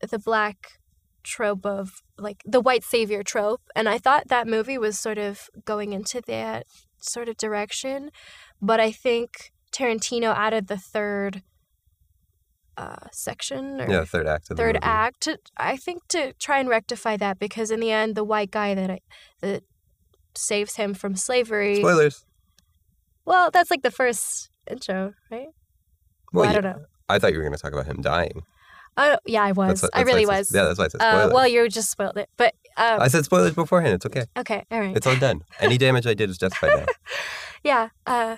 the 0.09 0.19
black 0.19 0.79
trope 1.25 1.67
of 1.67 2.03
like 2.19 2.43
the 2.45 2.61
white 2.61 2.85
savior 2.85 3.23
trope, 3.23 3.63
and 3.75 3.89
I 3.89 3.99
thought 3.99 4.29
that 4.29 4.47
movie 4.47 4.79
was 4.79 4.99
sort 4.99 5.19
of 5.19 5.49
going 5.65 5.93
into 5.93 6.21
that 6.27 6.67
sort 7.01 7.29
of 7.29 7.37
direction. 7.37 8.11
But 8.63 8.81
I 8.81 8.93
think 8.93 9.53
Tarantino 9.73 10.35
added 10.35 10.69
the 10.69 10.79
third 10.79 11.43
uh, 12.77 13.07
section 13.13 13.81
or 13.81 13.91
Yeah, 13.91 14.01
the 14.01 14.07
third 14.07 14.27
act 14.27 14.49
third 14.57 14.79
act 14.83 15.21
to, 15.23 15.39
i 15.57 15.77
think 15.77 16.09
to 16.09 16.33
try 16.41 16.59
and 16.59 16.69
rectify 16.69 17.17
that 17.17 17.39
because 17.39 17.71
in 17.71 17.79
the 17.79 17.93
end 17.93 18.17
the 18.17 18.25
white 18.25 18.51
guy 18.51 18.75
that 18.75 18.91
I, 18.91 18.99
that 19.43 19.63
saves 20.35 20.75
him 20.75 20.93
from 20.93 21.15
slavery 21.15 21.77
Spoilers. 21.77 22.25
well 23.25 23.49
that's 23.53 23.71
like 23.71 23.83
the 23.83 23.93
first 23.93 24.51
intro 24.69 25.15
right 25.31 25.47
well, 26.33 26.47
Well, 26.47 26.51
i 26.51 26.53
don't 26.53 26.65
know 26.65 26.85
I 27.09 27.19
thought 27.19 27.33
you 27.33 27.39
were 27.39 27.45
going 27.45 27.55
to 27.55 27.61
talk 27.61 27.73
about 27.73 27.87
him 27.87 28.01
dying. 28.01 28.43
Oh 28.97 29.17
yeah 29.27 29.43
i 29.43 29.53
was 29.53 29.81
That's, 29.81 29.95
i 29.95 29.99
that's 29.99 30.09
why 30.09 30.13
really 30.13 30.27
was 30.27 30.55
Yeah, 30.55 30.65
that's 30.65 30.79
why 30.79 30.87
I 30.87 30.89
said 30.89 31.01
uh, 31.01 31.31
well 31.33 31.49
you 31.49 31.69
just 31.69 31.91
spoiled 31.91 32.17
it 32.17 32.29
but 32.37 32.55
um, 32.77 33.01
I 33.01 33.07
said 33.09 33.25
spoilers 33.25 33.55
beforehand. 33.55 33.95
It's 33.95 34.07
okay. 34.07 34.25
okay 34.37 34.65
all 34.71 34.81
right 34.81 34.97
It's 34.97 35.07
all 35.07 35.17
done. 35.17 35.43
Any 35.61 35.79
damage 35.79 36.09
I 36.09 36.15
did 36.15 36.29
is 36.29 36.39
justified 36.39 36.73
now. 36.77 36.87
yeah 37.63 37.89
uh 38.07 38.37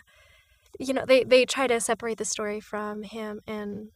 you 0.78 0.92
know 0.92 1.04
they 1.06 1.24
they 1.24 1.44
try 1.44 1.66
to 1.66 1.80
separate 1.80 2.18
the 2.18 2.24
story 2.24 2.60
from 2.60 3.02
him 3.02 3.40
and 3.46 3.88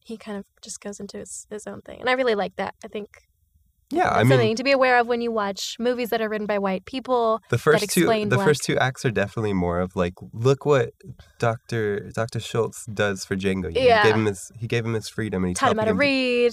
he 0.00 0.16
kind 0.16 0.38
of 0.38 0.44
just 0.62 0.80
goes 0.80 1.00
into 1.00 1.18
his, 1.18 1.46
his 1.50 1.66
own 1.66 1.82
thing 1.82 2.00
and 2.00 2.08
i 2.08 2.12
really 2.12 2.34
like 2.34 2.56
that 2.56 2.74
i 2.84 2.88
think 2.88 3.22
Yeah, 3.90 4.04
that's 4.04 4.16
I 4.16 4.22
mean, 4.24 4.30
something 4.30 4.56
to 4.56 4.64
be 4.64 4.72
aware 4.72 4.98
of 4.98 5.06
when 5.06 5.20
you 5.20 5.30
watch 5.30 5.76
movies 5.78 6.10
that 6.10 6.20
are 6.20 6.28
written 6.28 6.46
by 6.46 6.58
white 6.58 6.84
people 6.86 7.40
the 7.50 7.58
first 7.58 7.88
two 7.90 8.06
the 8.06 8.26
black- 8.26 8.44
first 8.44 8.64
two 8.64 8.76
acts 8.78 9.04
are 9.04 9.12
definitely 9.12 9.52
more 9.52 9.78
of 9.78 9.94
like, 9.94 10.14
look 10.32 10.66
what 10.66 10.90
Doctor 11.38 12.10
Doctor 12.14 12.40
Schultz 12.40 12.84
does 12.86 13.24
for 13.24 13.36
Django. 13.36 13.70
Yeah. 13.74 14.02
He 14.02 14.08
gave 14.08 14.16
him 14.16 14.26
his 14.26 14.50
he 14.58 14.66
gave 14.66 14.84
him 14.84 14.94
his 14.94 15.08
freedom 15.08 15.44
and 15.44 15.50
he 15.50 15.54
taught 15.54 15.70
him 15.72 15.78
how 15.78 15.84
to 15.84 15.94
read 15.94 16.52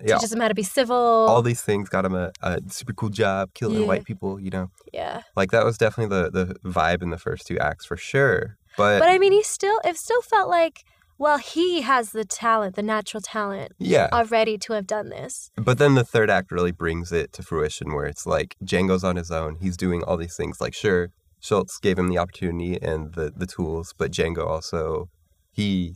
Yeah, 0.00 0.16
teaches 0.16 0.32
him 0.32 0.40
how 0.40 0.48
to 0.48 0.54
be 0.54 0.62
civil 0.62 0.96
all 0.96 1.42
these 1.42 1.60
things 1.62 1.88
got 1.88 2.04
him 2.04 2.14
a, 2.14 2.30
a 2.42 2.60
super 2.68 2.92
cool 2.92 3.10
job 3.10 3.50
killing 3.54 3.82
Yeah. 3.82 3.86
white 3.86 4.04
people. 4.04 4.40
You 4.40 4.50
know, 4.50 4.70
yeah 4.92 5.22
like 5.36 5.50
that 5.50 5.64
was 5.64 5.76
definitely 5.76 6.16
the 6.16 6.30
the 6.30 6.70
vibe 6.70 7.02
in 7.02 7.10
the 7.10 7.18
first 7.18 7.46
two 7.46 7.58
acts 7.58 7.84
for 7.86 7.96
sure. 7.96 8.56
But, 8.76 9.00
but 9.00 9.08
i 9.08 9.18
mean 9.18 9.32
he 9.32 9.42
still 9.42 9.80
it 9.84 9.96
still 9.96 10.22
felt 10.22 10.48
like 10.48 10.84
well 11.20 11.38
he 11.38 11.82
has 11.82 12.10
the 12.10 12.24
talent 12.24 12.74
the 12.74 12.82
natural 12.82 13.20
talent 13.20 13.70
yeah, 13.78 14.08
already 14.12 14.58
to 14.58 14.72
have 14.72 14.86
done 14.86 15.08
this 15.10 15.50
but 15.56 15.78
then 15.78 15.94
the 15.94 16.04
third 16.04 16.30
act 16.30 16.50
really 16.50 16.72
brings 16.72 17.12
it 17.12 17.32
to 17.34 17.42
fruition 17.42 17.94
where 17.94 18.06
it's 18.06 18.26
like 18.26 18.56
Django's 18.64 19.04
on 19.04 19.16
his 19.16 19.30
own. 19.30 19.56
He's 19.60 19.76
doing 19.76 20.02
all 20.02 20.16
these 20.16 20.36
things. 20.36 20.60
Like 20.60 20.74
sure, 20.74 21.10
Schultz 21.40 21.78
gave 21.78 21.98
him 21.98 22.08
the 22.08 22.18
opportunity 22.18 22.80
and 22.80 23.14
the 23.14 23.32
the 23.34 23.46
tools, 23.46 23.94
but 23.96 24.10
Django 24.10 24.46
also 24.46 25.08
he 25.52 25.94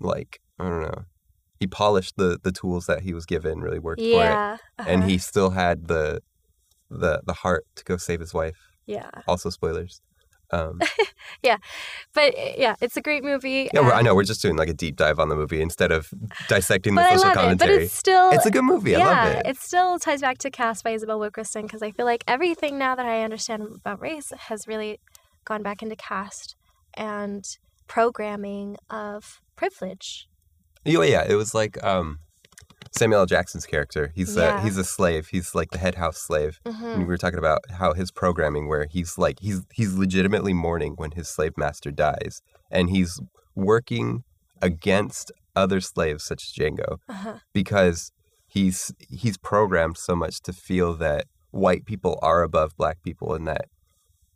like 0.00 0.40
I 0.58 0.64
don't 0.68 0.82
know. 0.82 1.04
He 1.60 1.66
polished 1.66 2.14
the 2.16 2.38
the 2.42 2.52
tools 2.52 2.86
that 2.86 3.02
he 3.02 3.12
was 3.12 3.26
given, 3.26 3.60
really 3.60 3.78
worked 3.78 4.00
for 4.00 4.24
it, 4.24 4.60
and 4.78 5.00
uh-huh, 5.00 5.08
he 5.08 5.18
still 5.18 5.50
had 5.50 5.88
the 5.88 6.20
the 6.90 7.22
the 7.26 7.34
heart 7.34 7.64
to 7.76 7.84
go 7.84 7.96
save 7.96 8.20
his 8.20 8.32
wife. 8.32 8.58
yeah 8.86 9.10
Also 9.26 9.50
spoilers. 9.50 10.00
Um, 10.50 10.80
yeah, 11.42 11.58
but 12.14 12.34
uh, 12.38 12.52
yeah 12.56 12.74
it's 12.80 12.96
a 12.96 13.02
great 13.02 13.22
movie 13.22 13.68
yeah, 13.74 13.80
we're, 13.80 13.92
I 13.92 14.00
know 14.02 14.14
we're 14.14 14.24
just 14.24 14.40
doing 14.40 14.56
like 14.56 14.68
a 14.68 14.74
deep 14.74 14.96
dive 14.96 15.18
on 15.18 15.28
the 15.28 15.36
movie 15.36 15.60
instead 15.60 15.92
of 15.92 16.08
dissecting 16.48 16.94
the 16.94 17.02
social 17.04 17.20
love 17.28 17.32
it 17.32 17.34
but 17.34 17.40
commentary. 17.42 17.84
it's 17.84 17.92
still 17.92 18.30
It's 18.30 18.46
a 18.46 18.50
good 18.50 18.64
movie. 18.64 18.96
I 18.96 18.98
yeah, 18.98 19.24
love 19.24 19.34
it. 19.34 19.46
it 19.46 19.56
still 19.58 19.98
ties 19.98 20.20
back 20.22 20.38
to 20.38 20.50
Caste 20.50 20.84
by 20.84 20.90
Isabel 20.90 21.18
Wilkerson 21.18 21.62
because 21.62 21.82
I 21.82 21.90
feel 21.90 22.06
like 22.06 22.24
everything 22.26 22.78
now 22.78 22.94
that 22.94 23.04
I 23.06 23.22
understand 23.22 23.62
about 23.74 24.00
race 24.00 24.32
has 24.48 24.66
really 24.66 25.00
gone 25.44 25.62
back 25.62 25.82
into 25.82 25.96
Caste 25.96 26.56
and 26.94 27.44
programming 27.86 28.76
of 28.90 29.40
privilege. 29.56 30.28
Oh 30.86 31.02
yeah, 31.02 31.24
it 31.28 31.34
was 31.34 31.54
like 31.54 31.82
um, 31.84 32.20
Samuel 32.92 33.20
L. 33.20 33.26
Jackson's 33.26 33.66
character. 33.66 34.12
He's 34.14 34.36
Yeah. 34.36 34.58
a 34.58 34.62
he's 34.62 34.76
a 34.76 34.84
slave. 34.84 35.28
He's 35.28 35.54
like 35.54 35.70
the 35.70 35.78
head 35.78 35.94
house 35.96 36.18
slave. 36.18 36.60
hmm 36.66 36.84
And 36.84 36.98
we 37.00 37.04
were 37.04 37.16
talking 37.18 37.38
about 37.38 37.60
how 37.70 37.92
his 37.94 38.10
programming, 38.10 38.68
where 38.68 38.86
he's 38.90 39.18
like 39.18 39.40
he's 39.40 39.62
he's 39.72 39.94
legitimately 39.94 40.52
mourning 40.54 40.94
when 40.96 41.12
his 41.12 41.28
slave 41.28 41.52
master 41.56 41.90
dies, 41.90 42.42
and 42.70 42.90
he's 42.90 43.20
working 43.54 44.24
against 44.62 45.32
other 45.56 45.80
slaves 45.80 46.24
such 46.24 46.44
as 46.44 46.52
Django 46.52 46.98
Uh-huh. 47.08 47.38
because 47.52 48.12
he's 48.46 48.92
he's 49.08 49.36
programmed 49.36 49.96
so 49.98 50.14
much 50.16 50.40
to 50.42 50.52
feel 50.52 50.94
that 50.94 51.26
white 51.50 51.84
people 51.84 52.18
are 52.22 52.42
above 52.42 52.76
black 52.76 53.02
people 53.02 53.34
and 53.34 53.46
that 53.48 53.66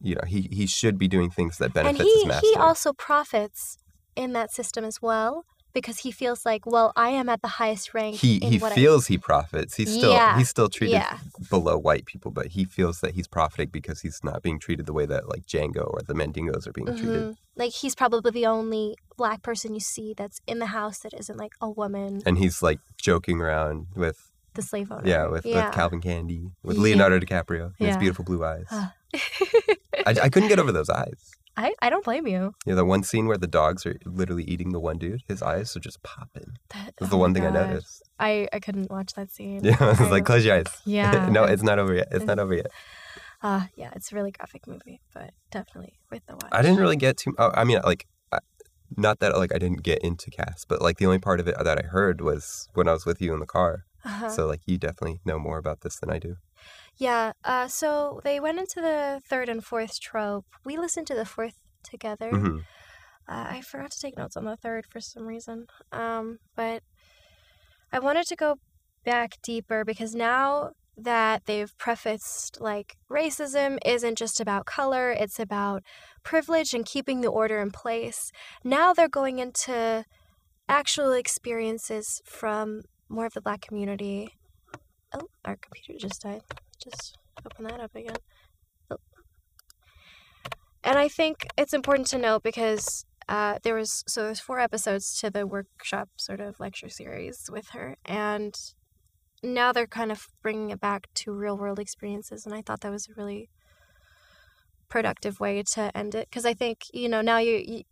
you 0.00 0.14
know 0.14 0.22
he 0.26 0.48
he 0.52 0.66
should 0.66 0.98
be 0.98 1.08
doing 1.08 1.30
things 1.30 1.58
that 1.58 1.66
And 1.66 1.74
benefits 1.74 2.02
he 2.04 2.14
his 2.20 2.26
master. 2.26 2.46
And 2.46 2.56
he 2.56 2.60
also 2.60 2.92
profits 2.92 3.78
in 4.16 4.32
that 4.32 4.50
system 4.52 4.84
as 4.84 5.00
well 5.00 5.44
because 5.72 5.98
he 5.98 6.10
feels 6.10 6.44
like, 6.46 6.66
well, 6.66 6.92
I 6.96 7.10
am 7.10 7.28
at 7.28 7.42
the 7.42 7.48
highest 7.48 7.94
rank. 7.94 8.16
he 8.16 8.38
he 8.40 8.58
what 8.58 8.72
I- 8.72 8.74
feels 8.74 9.06
he 9.06 9.18
profits. 9.18 9.74
He's 9.76 9.92
still 9.92 10.12
Yeah, 10.12 10.36
he's 10.38 10.48
still 10.48 10.68
treated 10.68 10.94
yeah. 10.94 11.18
below 11.50 11.76
white 11.78 12.04
people, 12.06 12.30
but 12.30 12.48
he 12.48 12.64
feels 12.64 13.00
that 13.00 13.14
he's 13.14 13.26
profiting 13.28 13.68
because 13.70 14.00
he's 14.00 14.20
not 14.22 14.42
being 14.42 14.58
treated 14.58 14.86
the 14.86 14.92
way 14.92 15.06
that 15.06 15.28
like 15.28 15.46
Django 15.46 15.86
or 15.92 16.00
the 16.06 16.14
Mandingos 16.14 16.66
are 16.66 16.72
being 16.72 16.86
treated. 16.88 17.22
Mhm. 17.22 17.36
Like 17.56 17.72
he's 17.72 17.94
probably 17.94 18.30
the 18.30 18.46
only 18.46 18.96
black 19.16 19.42
person 19.42 19.74
you 19.74 19.80
see 19.80 20.14
that's 20.16 20.40
in 20.46 20.58
the 20.58 20.66
house 20.66 20.98
that 21.00 21.12
isn't 21.14 21.36
like 21.38 21.52
a 21.60 21.68
woman, 21.70 22.22
And 22.26 22.38
he's 22.38 22.62
like 22.62 22.80
joking 22.96 23.40
around 23.40 23.86
with 23.94 24.30
the 24.54 24.62
slave 24.62 24.90
owner. 24.92 25.06
yeah 25.08 25.26
with, 25.28 25.46
yeah. 25.46 25.66
with 25.66 25.74
Calvin 25.74 26.00
Candie 26.00 26.50
with. 26.62 26.76
Leonardo 26.78 27.18
DiCaprio 27.18 27.72
and 27.78 27.88
his 27.88 27.96
beautiful 27.96 28.24
blue 28.24 28.44
eyes. 28.44 28.66
Ah. 28.70 28.92
I, 30.06 30.14
I 30.24 30.28
couldn't 30.28 30.48
get 30.48 30.58
over 30.58 30.72
those 30.72 30.90
eyes. 30.90 31.32
I, 31.56 31.74
I 31.82 31.90
don't 31.90 32.04
blame 32.04 32.26
you. 32.26 32.54
You 32.64 32.72
know, 32.72 32.76
the 32.76 32.84
one 32.84 33.02
scene 33.02 33.26
where 33.26 33.36
the 33.36 33.46
dogs 33.46 33.84
are 33.84 33.98
literally 34.06 34.44
eating 34.44 34.72
the 34.72 34.80
one 34.80 34.96
dude, 34.98 35.22
his 35.28 35.42
eyes 35.42 35.76
are 35.76 35.80
just 35.80 36.02
popping. 36.02 36.54
That, 36.70 36.94
That's 36.98 37.02
oh 37.02 37.06
the 37.06 37.16
one 37.18 37.34
thing 37.34 37.44
I 37.44 37.50
noticed. 37.50 38.02
I, 38.18 38.48
I 38.52 38.58
couldn't 38.60 38.90
watch 38.90 39.12
that 39.14 39.30
scene. 39.30 39.60
Yeah, 39.62 39.76
I 39.80 39.88
was 39.90 40.00
I- 40.00 40.10
like, 40.10 40.24
close 40.24 40.44
your 40.44 40.56
eyes. 40.56 40.66
Yeah. 40.86 41.28
no, 41.30 41.44
it's 41.44 41.62
not 41.62 41.78
over 41.78 41.94
yet. 41.94 42.08
It's 42.10 42.24
not 42.24 42.38
over 42.38 42.54
yet. 42.54 42.68
Uh, 43.42 43.64
yeah, 43.76 43.90
it's 43.96 44.12
a 44.12 44.14
really 44.14 44.30
graphic 44.30 44.66
movie, 44.66 45.00
but 45.12 45.32
definitely 45.50 45.94
worth 46.10 46.24
the 46.26 46.34
watch. 46.34 46.48
I 46.52 46.62
didn't 46.62 46.78
really 46.78 46.96
get 46.96 47.16
too. 47.16 47.34
Oh, 47.38 47.50
I 47.54 47.64
mean, 47.64 47.80
like, 47.84 48.06
not 48.96 49.20
that 49.20 49.36
like 49.36 49.54
I 49.54 49.58
didn't 49.58 49.82
get 49.82 49.98
into 50.02 50.30
Caste, 50.30 50.66
but 50.68 50.80
like 50.82 50.98
the 50.98 51.06
only 51.06 51.18
part 51.18 51.40
of 51.40 51.48
it 51.48 51.56
that 51.62 51.78
I 51.78 51.86
heard 51.86 52.20
was 52.20 52.68
when 52.74 52.88
I 52.88 52.92
was 52.92 53.04
with 53.06 53.20
you 53.20 53.32
in 53.32 53.40
the 53.40 53.46
car. 53.46 53.84
Uh-huh. 54.04 54.28
So 54.30 54.46
like, 54.46 54.60
you 54.66 54.78
definitely 54.78 55.20
know 55.24 55.38
more 55.38 55.58
about 55.58 55.80
this 55.82 55.96
than 55.98 56.10
I 56.10 56.18
do. 56.18 56.36
Yeah. 56.98 57.32
Uh, 57.44 57.68
so 57.68 58.20
they 58.24 58.40
went 58.40 58.58
into 58.58 58.80
the 58.80 59.20
third 59.26 59.48
and 59.48 59.64
fourth 59.64 60.00
trope. 60.00 60.46
We 60.64 60.76
listened 60.76 61.06
to 61.08 61.14
the 61.14 61.24
fourth 61.26 61.58
together. 61.82 62.30
hmm 62.30 62.58
Uh, 63.28 63.46
I 63.50 63.60
forgot 63.60 63.92
to 63.92 64.00
take 64.00 64.16
notes 64.16 64.36
on 64.36 64.44
the 64.44 64.56
third 64.56 64.84
for 64.86 65.00
some 65.00 65.26
reason. 65.26 65.66
Um, 65.92 66.40
but 66.56 66.82
I 67.92 67.98
wanted 67.98 68.26
to 68.26 68.36
go 68.36 68.56
back 69.04 69.38
deeper 69.42 69.84
because 69.84 70.14
now 70.14 70.72
that 70.96 71.46
they've 71.46 71.76
prefaced 71.78 72.60
like 72.60 72.96
racism 73.10 73.78
isn't 73.84 74.18
just 74.18 74.40
about 74.40 74.66
color, 74.66 75.10
it's 75.10 75.38
about 75.38 75.82
privilege 76.22 76.74
and 76.74 76.84
keeping 76.84 77.20
the 77.20 77.28
order 77.28 77.60
in 77.60 77.70
place. 77.70 78.30
Now 78.64 78.92
they're 78.92 79.08
going 79.08 79.38
into 79.38 80.04
actual 80.68 81.12
experiences 81.12 82.22
from 82.24 82.82
more 83.08 83.26
of 83.26 83.34
the 83.34 83.40
black 83.40 83.60
community. 83.62 84.30
Oh, 85.14 85.28
our 85.44 85.56
computer 85.56 85.98
just 85.98 86.22
died. 86.22 86.42
Just 86.82 87.18
open 87.44 87.64
that 87.64 87.80
up 87.80 87.94
again. 87.94 88.16
Oh. 88.90 88.96
And 90.84 90.98
I 90.98 91.08
think 91.08 91.46
it's 91.56 91.72
important 91.72 92.08
to 92.08 92.18
note 92.18 92.42
because 92.42 93.04
uh, 93.28 93.58
there 93.62 93.74
was 93.74 94.04
so 94.06 94.24
there's 94.24 94.40
four 94.40 94.58
episodes 94.58 95.18
to 95.20 95.30
the 95.30 95.46
workshop 95.46 96.08
sort 96.16 96.40
of 96.40 96.58
lecture 96.58 96.88
series 96.88 97.48
with 97.50 97.70
her, 97.70 97.96
and 98.04 98.54
now 99.42 99.72
they're 99.72 99.86
kind 99.86 100.12
of 100.12 100.26
bringing 100.42 100.70
it 100.70 100.80
back 100.80 101.06
to 101.14 101.32
real 101.32 101.56
world 101.56 101.78
experiences, 101.78 102.44
and 102.44 102.54
I 102.54 102.62
thought 102.62 102.80
that 102.80 102.90
was 102.90 103.08
a 103.08 103.14
really 103.16 103.48
productive 104.88 105.40
way 105.40 105.62
to 105.62 105.96
end 105.96 106.14
it 106.14 106.28
because 106.28 106.44
I 106.44 106.52
think 106.52 106.82
you 106.92 107.08
know 107.08 107.22
now 107.22 107.38
you, 107.38 107.62
you 107.64 107.82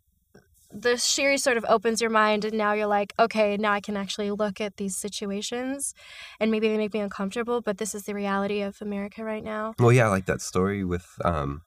the 0.73 0.97
series 0.97 1.43
sort 1.43 1.57
of 1.57 1.65
opens 1.67 1.99
your 2.01 2.09
mind 2.09 2.45
and 2.45 2.57
now 2.57 2.73
you're 2.73 2.87
like 2.87 3.13
okay 3.19 3.57
now 3.57 3.71
i 3.71 3.79
can 3.81 3.97
actually 3.97 4.31
look 4.31 4.61
at 4.61 4.77
these 4.77 4.95
situations 4.95 5.93
and 6.39 6.49
maybe 6.51 6.67
they 6.69 6.77
make 6.77 6.93
me 6.93 6.99
uncomfortable 7.01 7.61
but 7.61 7.77
this 7.77 7.93
is 7.93 8.03
the 8.03 8.13
reality 8.13 8.61
of 8.61 8.77
america 8.81 9.23
right 9.23 9.43
now 9.43 9.73
Well, 9.79 9.91
yeah, 9.91 10.07
like 10.07 10.25
that 10.27 10.41
story 10.41 10.83
with 10.83 11.05
um, 11.25 11.61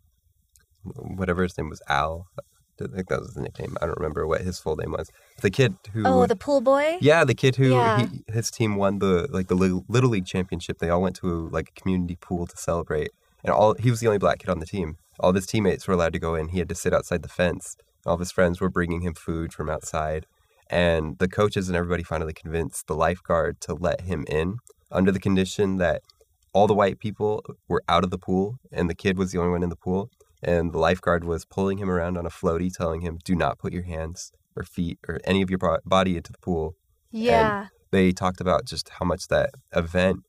whatever 0.82 1.42
his 1.42 1.56
name 1.58 1.68
was, 1.70 1.82
Al. 1.88 2.26
I 2.80 2.86
think 2.92 3.08
that 3.08 3.20
was 3.20 3.28
his 3.34 3.36
nickname. 3.36 3.76
I 3.80 3.86
don't 3.86 3.96
remember 3.98 4.26
what 4.26 4.40
his 4.40 4.58
full 4.58 4.74
name 4.76 4.90
was. 4.92 5.08
The 5.42 5.50
kid 5.50 5.74
who. 5.92 6.02
oh 6.06 6.26
the 6.26 6.34
pool 6.34 6.60
boy 6.60 6.98
Yeah, 7.00 7.24
the 7.24 7.34
kid 7.34 7.56
who 7.56 7.72
Yeah. 7.76 7.98
he, 8.06 8.24
his 8.32 8.50
team 8.50 8.74
won 8.76 8.98
the 8.98 9.28
like 9.30 9.46
the 9.46 9.54
little, 9.54 9.84
little 9.88 10.10
league 10.10 10.26
championship. 10.26 10.78
They 10.78 10.90
all 10.90 11.00
went 11.00 11.16
to 11.16 11.48
like 11.50 11.68
a 11.74 11.80
community 11.80 12.16
pool 12.20 12.46
to 12.48 12.56
celebrate, 12.56 13.10
and 13.44 13.52
all 13.52 13.74
he 13.78 13.90
was 13.90 14.00
the 14.00 14.08
only 14.08 14.18
black 14.18 14.40
kid 14.40 14.50
on 14.50 14.58
the 14.58 14.66
team. 14.66 14.96
All 15.20 15.30
of 15.30 15.36
his 15.36 15.46
teammates 15.46 15.86
were 15.86 15.94
allowed 15.94 16.12
to 16.14 16.18
go 16.18 16.34
in. 16.34 16.48
He 16.48 16.58
had 16.58 16.68
to 16.68 16.74
sit 16.74 16.92
outside 16.92 17.22
the 17.22 17.28
fence. 17.28 17.76
All 18.06 18.14
of 18.14 18.20
his 18.20 18.32
friends 18.32 18.60
were 18.60 18.68
bringing 18.68 19.00
him 19.00 19.14
food 19.14 19.52
from 19.52 19.70
outside, 19.70 20.26
and 20.68 21.18
the 21.18 21.28
coaches 21.28 21.68
and 21.68 21.76
everybody 21.76 22.02
finally 22.02 22.32
convinced 22.32 22.86
the 22.86 22.94
lifeguard 22.94 23.60
to 23.62 23.74
let 23.74 24.02
him 24.02 24.24
in 24.28 24.58
under 24.90 25.12
the 25.12 25.20
condition 25.20 25.76
that 25.76 26.02
all 26.52 26.66
the 26.66 26.74
white 26.74 26.98
people 26.98 27.44
were 27.68 27.82
out 27.88 28.04
of 28.04 28.10
the 28.10 28.18
pool 28.18 28.56
and 28.70 28.88
the 28.88 28.94
kid 28.94 29.18
was 29.18 29.32
the 29.32 29.38
only 29.38 29.50
one 29.50 29.62
in 29.62 29.70
the 29.70 29.76
pool. 29.76 30.10
And 30.42 30.72
the 30.72 30.78
lifeguard 30.78 31.24
was 31.24 31.44
pulling 31.44 31.78
him 31.78 31.90
around 31.90 32.18
on 32.18 32.26
a 32.26 32.30
floaty, 32.30 32.70
telling 32.72 33.00
him, 33.00 33.18
"Do 33.24 33.34
not 33.34 33.58
put 33.58 33.72
your 33.72 33.84
hands 33.84 34.30
or 34.54 34.62
feet 34.62 34.98
or 35.08 35.18
any 35.24 35.42
of 35.42 35.50
your 35.50 35.58
body 35.84 36.16
into 36.16 36.32
the 36.32 36.38
pool." 36.38 36.76
yeah 37.10 37.68
they 37.90 38.10
talked 38.12 38.40
about 38.40 38.66
just 38.66 38.88
how 38.98 39.06
much 39.06 39.28
that 39.28 39.50
event 39.72 40.24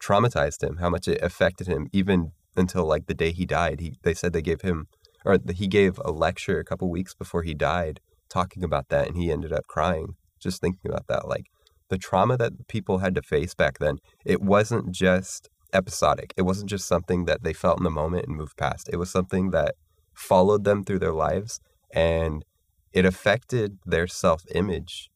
traumatized 0.00 0.62
him, 0.62 0.76
how 0.76 0.88
much 0.88 1.08
it 1.08 1.20
affected 1.20 1.66
him, 1.66 1.88
even 1.92 2.30
until 2.56 2.84
like 2.84 3.06
the 3.06 3.14
day 3.14 3.32
he 3.32 3.44
died. 3.44 3.80
He 3.80 3.94
they 4.02 4.14
said 4.14 4.32
they 4.32 4.42
gave 4.42 4.62
him 4.62 4.86
or 5.24 5.38
he 5.54 5.66
gave 5.66 5.98
a 6.04 6.10
lecture 6.10 6.58
a 6.58 6.64
couple 6.64 6.90
weeks 6.90 7.14
before 7.14 7.42
he 7.42 7.54
died 7.54 8.00
talking 8.28 8.62
about 8.62 8.88
that, 8.88 9.08
and 9.08 9.16
he 9.16 9.32
ended 9.32 9.52
up 9.52 9.66
crying 9.66 10.14
just 10.40 10.60
thinking 10.60 10.90
about 10.90 11.06
that. 11.08 11.26
Like 11.26 11.46
the 11.88 11.98
trauma 11.98 12.36
that 12.36 12.68
people 12.68 12.98
had 12.98 13.14
to 13.14 13.22
face 13.22 13.54
back 13.54 13.78
then, 13.78 13.98
it 14.24 14.40
wasn't 14.40 14.92
just 14.92 15.48
episodic. 15.72 16.32
It 16.36 16.42
wasn't 16.42 16.70
just 16.70 16.86
something 16.86 17.24
that 17.24 17.42
they 17.42 17.52
felt 17.52 17.78
in 17.78 17.84
the 17.84 17.90
moment 17.90 18.26
and 18.26 18.36
moved 18.36 18.56
past. 18.56 18.88
It 18.92 18.96
was 18.96 19.10
something 19.10 19.50
that 19.50 19.74
followed 20.14 20.64
them 20.64 20.84
through 20.84 20.98
their 20.98 21.12
lives 21.12 21.60
and 21.92 22.44
it 22.92 23.04
affected 23.04 23.78
their 23.84 24.06
self 24.06 24.42
image 24.54 25.10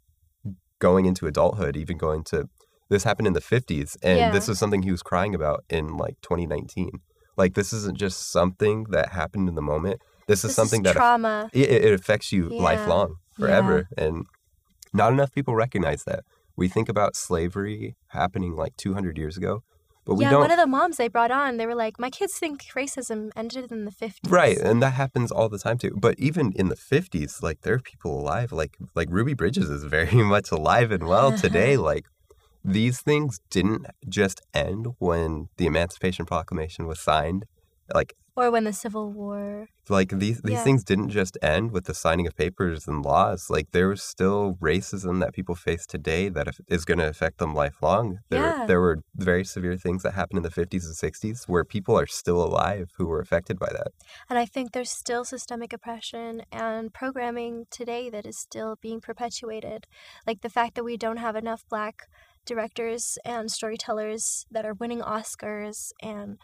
going 0.79 1.07
into 1.07 1.27
adulthood, 1.27 1.77
even 1.77 1.97
going 1.97 2.25
to 2.25 2.49
this 2.89 3.05
happened 3.05 3.27
in 3.27 3.33
the 3.33 3.41
50s 3.41 3.97
and 4.03 4.19
Yeah. 4.19 4.31
this 4.33 4.49
was 4.49 4.59
something 4.59 4.83
he 4.83 4.91
was 4.91 5.03
crying 5.03 5.35
about 5.35 5.65
in 5.71 5.97
like 5.97 6.17
2019 6.21 6.91
like 7.37 7.55
this 7.55 7.73
isn't 7.73 7.99
just 7.99 8.31
something 8.31 8.85
that 8.91 9.11
happened 9.13 9.49
in 9.49 9.55
the 9.55 9.63
moment 9.63 10.01
this 10.29 10.45
is 10.45 10.51
this 10.51 10.57
something 10.57 10.81
is 10.81 10.93
that 10.93 10.97
trauma 10.97 11.51
it, 11.53 11.71
it 11.71 11.93
affects 11.93 12.33
you 12.33 12.49
Yeah. 12.51 12.63
lifelong 12.63 13.17
forever 13.39 13.89
and 13.97 14.25
not 14.93 15.13
enough 15.13 15.33
people 15.33 15.55
recognize 15.55 16.05
that 16.05 16.21
we 16.57 16.69
think 16.69 16.89
about 16.89 17.17
slavery 17.17 17.97
happening 18.09 18.55
like 18.55 18.77
200 18.77 19.17
years 19.19 19.37
ago 19.37 19.63
but 20.05 20.17
we 20.17 20.25
yeah 20.25 20.31
don't 20.31 20.41
one 20.41 20.51
of 20.51 20.59
the 20.59 20.67
moms 20.67 20.97
they 20.97 21.09
brought 21.09 21.31
on 21.31 21.57
they 21.57 21.67
were 21.67 21.75
like 21.75 21.99
my 21.99 22.11
kids 22.11 22.35
think 22.39 22.63
racism 22.77 23.31
ended 23.37 23.71
in 23.73 23.85
the 23.85 23.91
50s 23.91 24.31
Right, 24.31 24.59
and 24.59 24.81
that 24.83 24.91
happens 24.93 25.33
all 25.33 25.49
the 25.49 25.59
time 25.59 25.79
too. 25.79 25.97
But 26.07 26.15
even 26.19 26.53
in 26.55 26.69
the 26.69 26.77
fifties, 26.77 27.43
like 27.43 27.63
there 27.63 27.75
are 27.75 27.81
people 27.81 28.21
alive. 28.21 28.53
Like 28.53 28.77
like 28.95 29.09
Ruby 29.11 29.35
Bridges 29.35 29.69
is 29.69 29.83
very 29.85 30.15
much 30.35 30.51
alive 30.53 30.93
and 30.93 31.05
well 31.09 31.33
today. 31.45 31.77
like 31.77 32.05
these 32.65 33.01
things 33.01 33.41
didn't 33.51 33.87
just 34.09 34.41
end 34.55 34.87
when 34.99 35.49
the 35.57 35.67
Emancipation 35.67 36.27
Proclamation 36.27 36.87
was 36.87 37.01
signed. 37.01 37.45
Like 37.93 38.15
or 38.35 38.51
when 38.51 38.65
the 38.65 38.73
civil 38.73 39.13
war 39.13 39.69
like 39.91 40.09
these 40.09 40.41
these 40.43 40.55
Yeah. 40.55 40.65
things 40.65 40.85
didn't 40.85 41.11
just 41.11 41.37
end 41.43 41.73
with 41.73 41.85
the 41.85 41.93
signing 41.93 42.27
of 42.27 42.35
papers 42.35 42.87
and 42.89 43.05
laws. 43.05 43.51
Like 43.51 43.73
there 43.73 43.89
was 43.89 44.03
still 44.03 44.57
racism 44.61 45.21
that 45.21 45.35
people 45.35 45.55
face 45.55 45.87
today 45.87 46.31
that 46.31 46.47
is 46.69 46.85
going 46.87 46.99
to 46.99 47.07
affect 47.09 47.39
them 47.39 47.53
lifelong. 47.55 48.21
There 48.31 48.41
Yeah. 48.43 48.67
there 48.67 48.81
were 48.81 48.99
very 49.15 49.45
severe 49.45 49.77
things 49.77 50.03
that 50.03 50.15
happened 50.15 50.39
in 50.39 50.45
the 50.45 50.51
fifties 50.51 50.87
and 50.87 50.95
sixties 50.97 51.45
where 51.47 51.65
people 51.65 51.99
are 51.99 52.07
still 52.07 52.43
alive 52.43 52.87
who 52.97 53.07
were 53.07 53.21
affected 53.21 53.59
by 53.59 53.71
that. 53.73 53.89
And 54.31 54.39
I 54.39 54.47
think 54.47 54.73
there's 54.73 54.91
still 54.91 55.25
systemic 55.25 55.73
oppression 55.75 56.43
and 56.51 56.95
programming 56.95 57.67
today 57.71 58.09
that 58.11 58.25
is 58.25 58.39
still 58.39 58.77
being 58.81 59.01
perpetuated. 59.03 59.87
Like 60.27 60.41
the 60.41 60.49
fact 60.59 60.75
that 60.77 60.85
we 60.85 60.97
don't 60.97 61.19
have 61.19 61.37
enough 61.37 61.65
black 61.69 62.07
directors 62.45 63.19
and 63.25 63.51
storytellers 63.51 64.47
that 64.51 64.65
are 64.65 64.75
winning 64.75 65.01
Oscars 65.01 65.93
and 66.01 66.39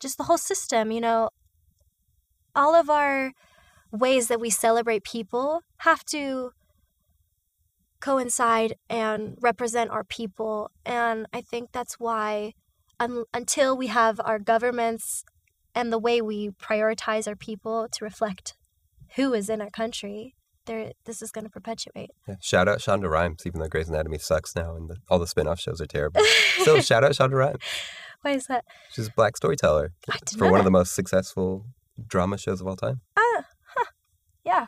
just 0.00 0.18
the 0.18 0.24
whole 0.24 0.38
system, 0.38 0.90
you 0.90 1.00
know, 1.00 1.30
all 2.54 2.74
of 2.74 2.88
our 2.88 3.32
ways 3.90 4.28
that 4.28 4.40
we 4.40 4.50
celebrate 4.50 5.04
people 5.04 5.60
have 5.78 6.04
to 6.04 6.50
coincide 8.00 8.74
and 8.90 9.36
represent 9.40 9.90
our 9.90 10.04
people. 10.04 10.70
And 10.84 11.26
I 11.32 11.40
think 11.40 11.70
that's 11.72 11.94
why 11.98 12.52
un- 13.00 13.24
until 13.32 13.76
we 13.76 13.86
have 13.86 14.20
our 14.24 14.38
governments 14.38 15.24
and 15.74 15.92
the 15.92 15.98
way 15.98 16.20
we 16.20 16.50
prioritize 16.50 17.26
our 17.26 17.36
people 17.36 17.88
to 17.90 18.04
reflect 18.04 18.54
who 19.16 19.32
is 19.32 19.48
in 19.48 19.60
our 19.60 19.70
country, 19.70 20.34
there 20.66 20.92
this 21.04 21.22
is 21.22 21.30
going 21.30 21.44
to 21.44 21.50
perpetuate. 21.50 22.10
Yeah. 22.28 22.36
Shout 22.40 22.68
out 22.68 22.78
Shonda 22.78 23.08
Rhimes, 23.10 23.42
even 23.46 23.60
though 23.60 23.68
Grey's 23.68 23.88
Anatomy 23.88 24.18
sucks 24.18 24.54
now 24.56 24.74
and 24.76 24.88
the, 24.90 24.96
all 25.08 25.18
the 25.18 25.26
spin 25.26 25.46
off 25.46 25.60
shows 25.60 25.80
are 25.80 25.86
terrible. 25.86 26.20
Still, 26.60 26.80
shout 26.82 27.04
out 27.04 27.12
Shonda 27.12 27.32
Rhimes. 27.34 27.60
Why 28.22 28.32
is 28.32 28.46
that? 28.46 28.64
She's 28.92 29.08
a 29.08 29.12
black 29.12 29.36
storyteller 29.36 29.92
for 30.38 30.50
one 30.50 30.58
of 30.60 30.64
the 30.64 30.70
most 30.70 30.94
successful 30.94 31.66
drama 32.06 32.38
shows 32.38 32.60
of 32.60 32.66
all 32.66 32.76
time. 32.76 33.00
Ah, 33.16 33.44
huh. 33.76 33.84
Yeah. 34.44 34.66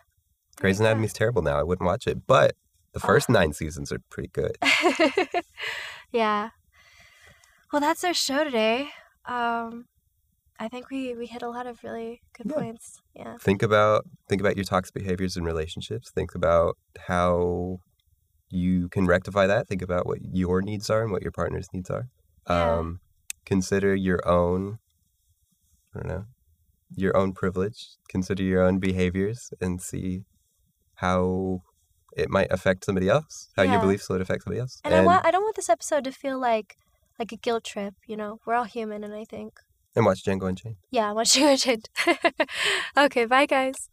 Grey's 0.59 0.79
Yeah. 0.81 0.87
Anatomy's 0.87 1.13
terrible 1.13 1.43
now. 1.43 1.59
I 1.59 1.63
wouldn't 1.63 1.87
watch 1.87 2.07
it, 2.07 2.27
but 2.27 2.55
the 2.93 3.01
Oh. 3.03 3.07
first 3.07 3.29
nine 3.29 3.53
seasons 3.53 3.91
are 3.93 3.99
pretty 4.11 4.29
good. 4.29 4.57
yeah. 6.13 6.51
Well, 7.73 7.81
that's 7.81 8.05
our 8.05 8.15
show 8.15 8.45
today. 8.45 8.91
Um, 9.27 9.87
I 10.59 10.69
think 10.69 10.91
we 10.91 11.15
we 11.15 11.27
hit 11.27 11.43
a 11.43 11.49
lot 11.49 11.67
of 11.67 11.83
really 11.85 12.23
good 12.37 12.47
Yeah. 12.51 12.55
points. 12.61 13.01
Yeah. 13.15 13.37
Think 13.39 13.63
about 13.63 14.05
think 14.29 14.41
about 14.41 14.57
your 14.57 14.65
toxic 14.65 14.95
behaviors 14.95 15.37
in 15.37 15.45
relationships. 15.45 16.11
Think 16.11 16.35
about 16.35 16.77
how 17.09 17.79
you 18.49 18.89
can 18.89 19.07
rectify 19.07 19.47
that. 19.47 19.69
Think 19.69 19.83
about 19.83 20.07
what 20.07 20.19
your 20.23 20.63
needs 20.63 20.89
are 20.91 21.03
and 21.03 21.13
what 21.13 21.23
your 21.23 21.33
partner's 21.33 21.69
needs 21.73 21.91
are. 21.91 22.09
Yeah. 22.49 22.77
Um, 22.79 23.01
consider 23.45 23.95
your 23.95 24.21
own. 24.27 24.79
I 25.95 25.99
don't 26.01 26.09
know, 26.09 26.25
your 26.95 27.17
own 27.17 27.33
privilege. 27.33 27.97
Consider 28.09 28.43
your 28.43 28.63
own 28.63 28.79
behaviors 28.79 29.51
and 29.61 29.81
see 29.81 30.25
how 30.97 31.63
it 32.17 32.31
might 32.31 32.51
affect 32.51 32.85
somebody 32.85 33.09
else. 33.09 33.49
How 33.57 33.63
your 33.63 33.75
Yeah. 33.75 33.81
beliefs 33.81 34.09
would 34.09 34.21
affect 34.23 34.45
somebody 34.45 34.61
else. 34.61 34.81
And, 34.85 34.95
I 34.95 35.03
want 35.05 35.25
I 35.27 35.31
don't 35.31 35.43
want 35.43 35.57
this 35.57 35.69
episode 35.69 36.05
to 36.05 36.13
feel 36.13 36.39
like 36.41 36.77
like 37.19 37.33
a 37.33 37.37
guilt 37.37 37.65
trip. 37.65 37.95
You 38.07 38.17
know, 38.17 38.41
we're 38.47 38.55
all 38.55 38.65
human, 38.65 39.03
and 39.05 39.15
I 39.15 39.25
think 39.25 39.59
and 39.97 40.07
watch 40.07 40.23
Django 40.25 40.49
Unchained. 40.49 40.77
yeah, 40.91 41.11
watch 41.13 41.37
you 41.39 41.49
okay, 42.97 43.25
bye 43.25 43.47
guys. 43.47 43.89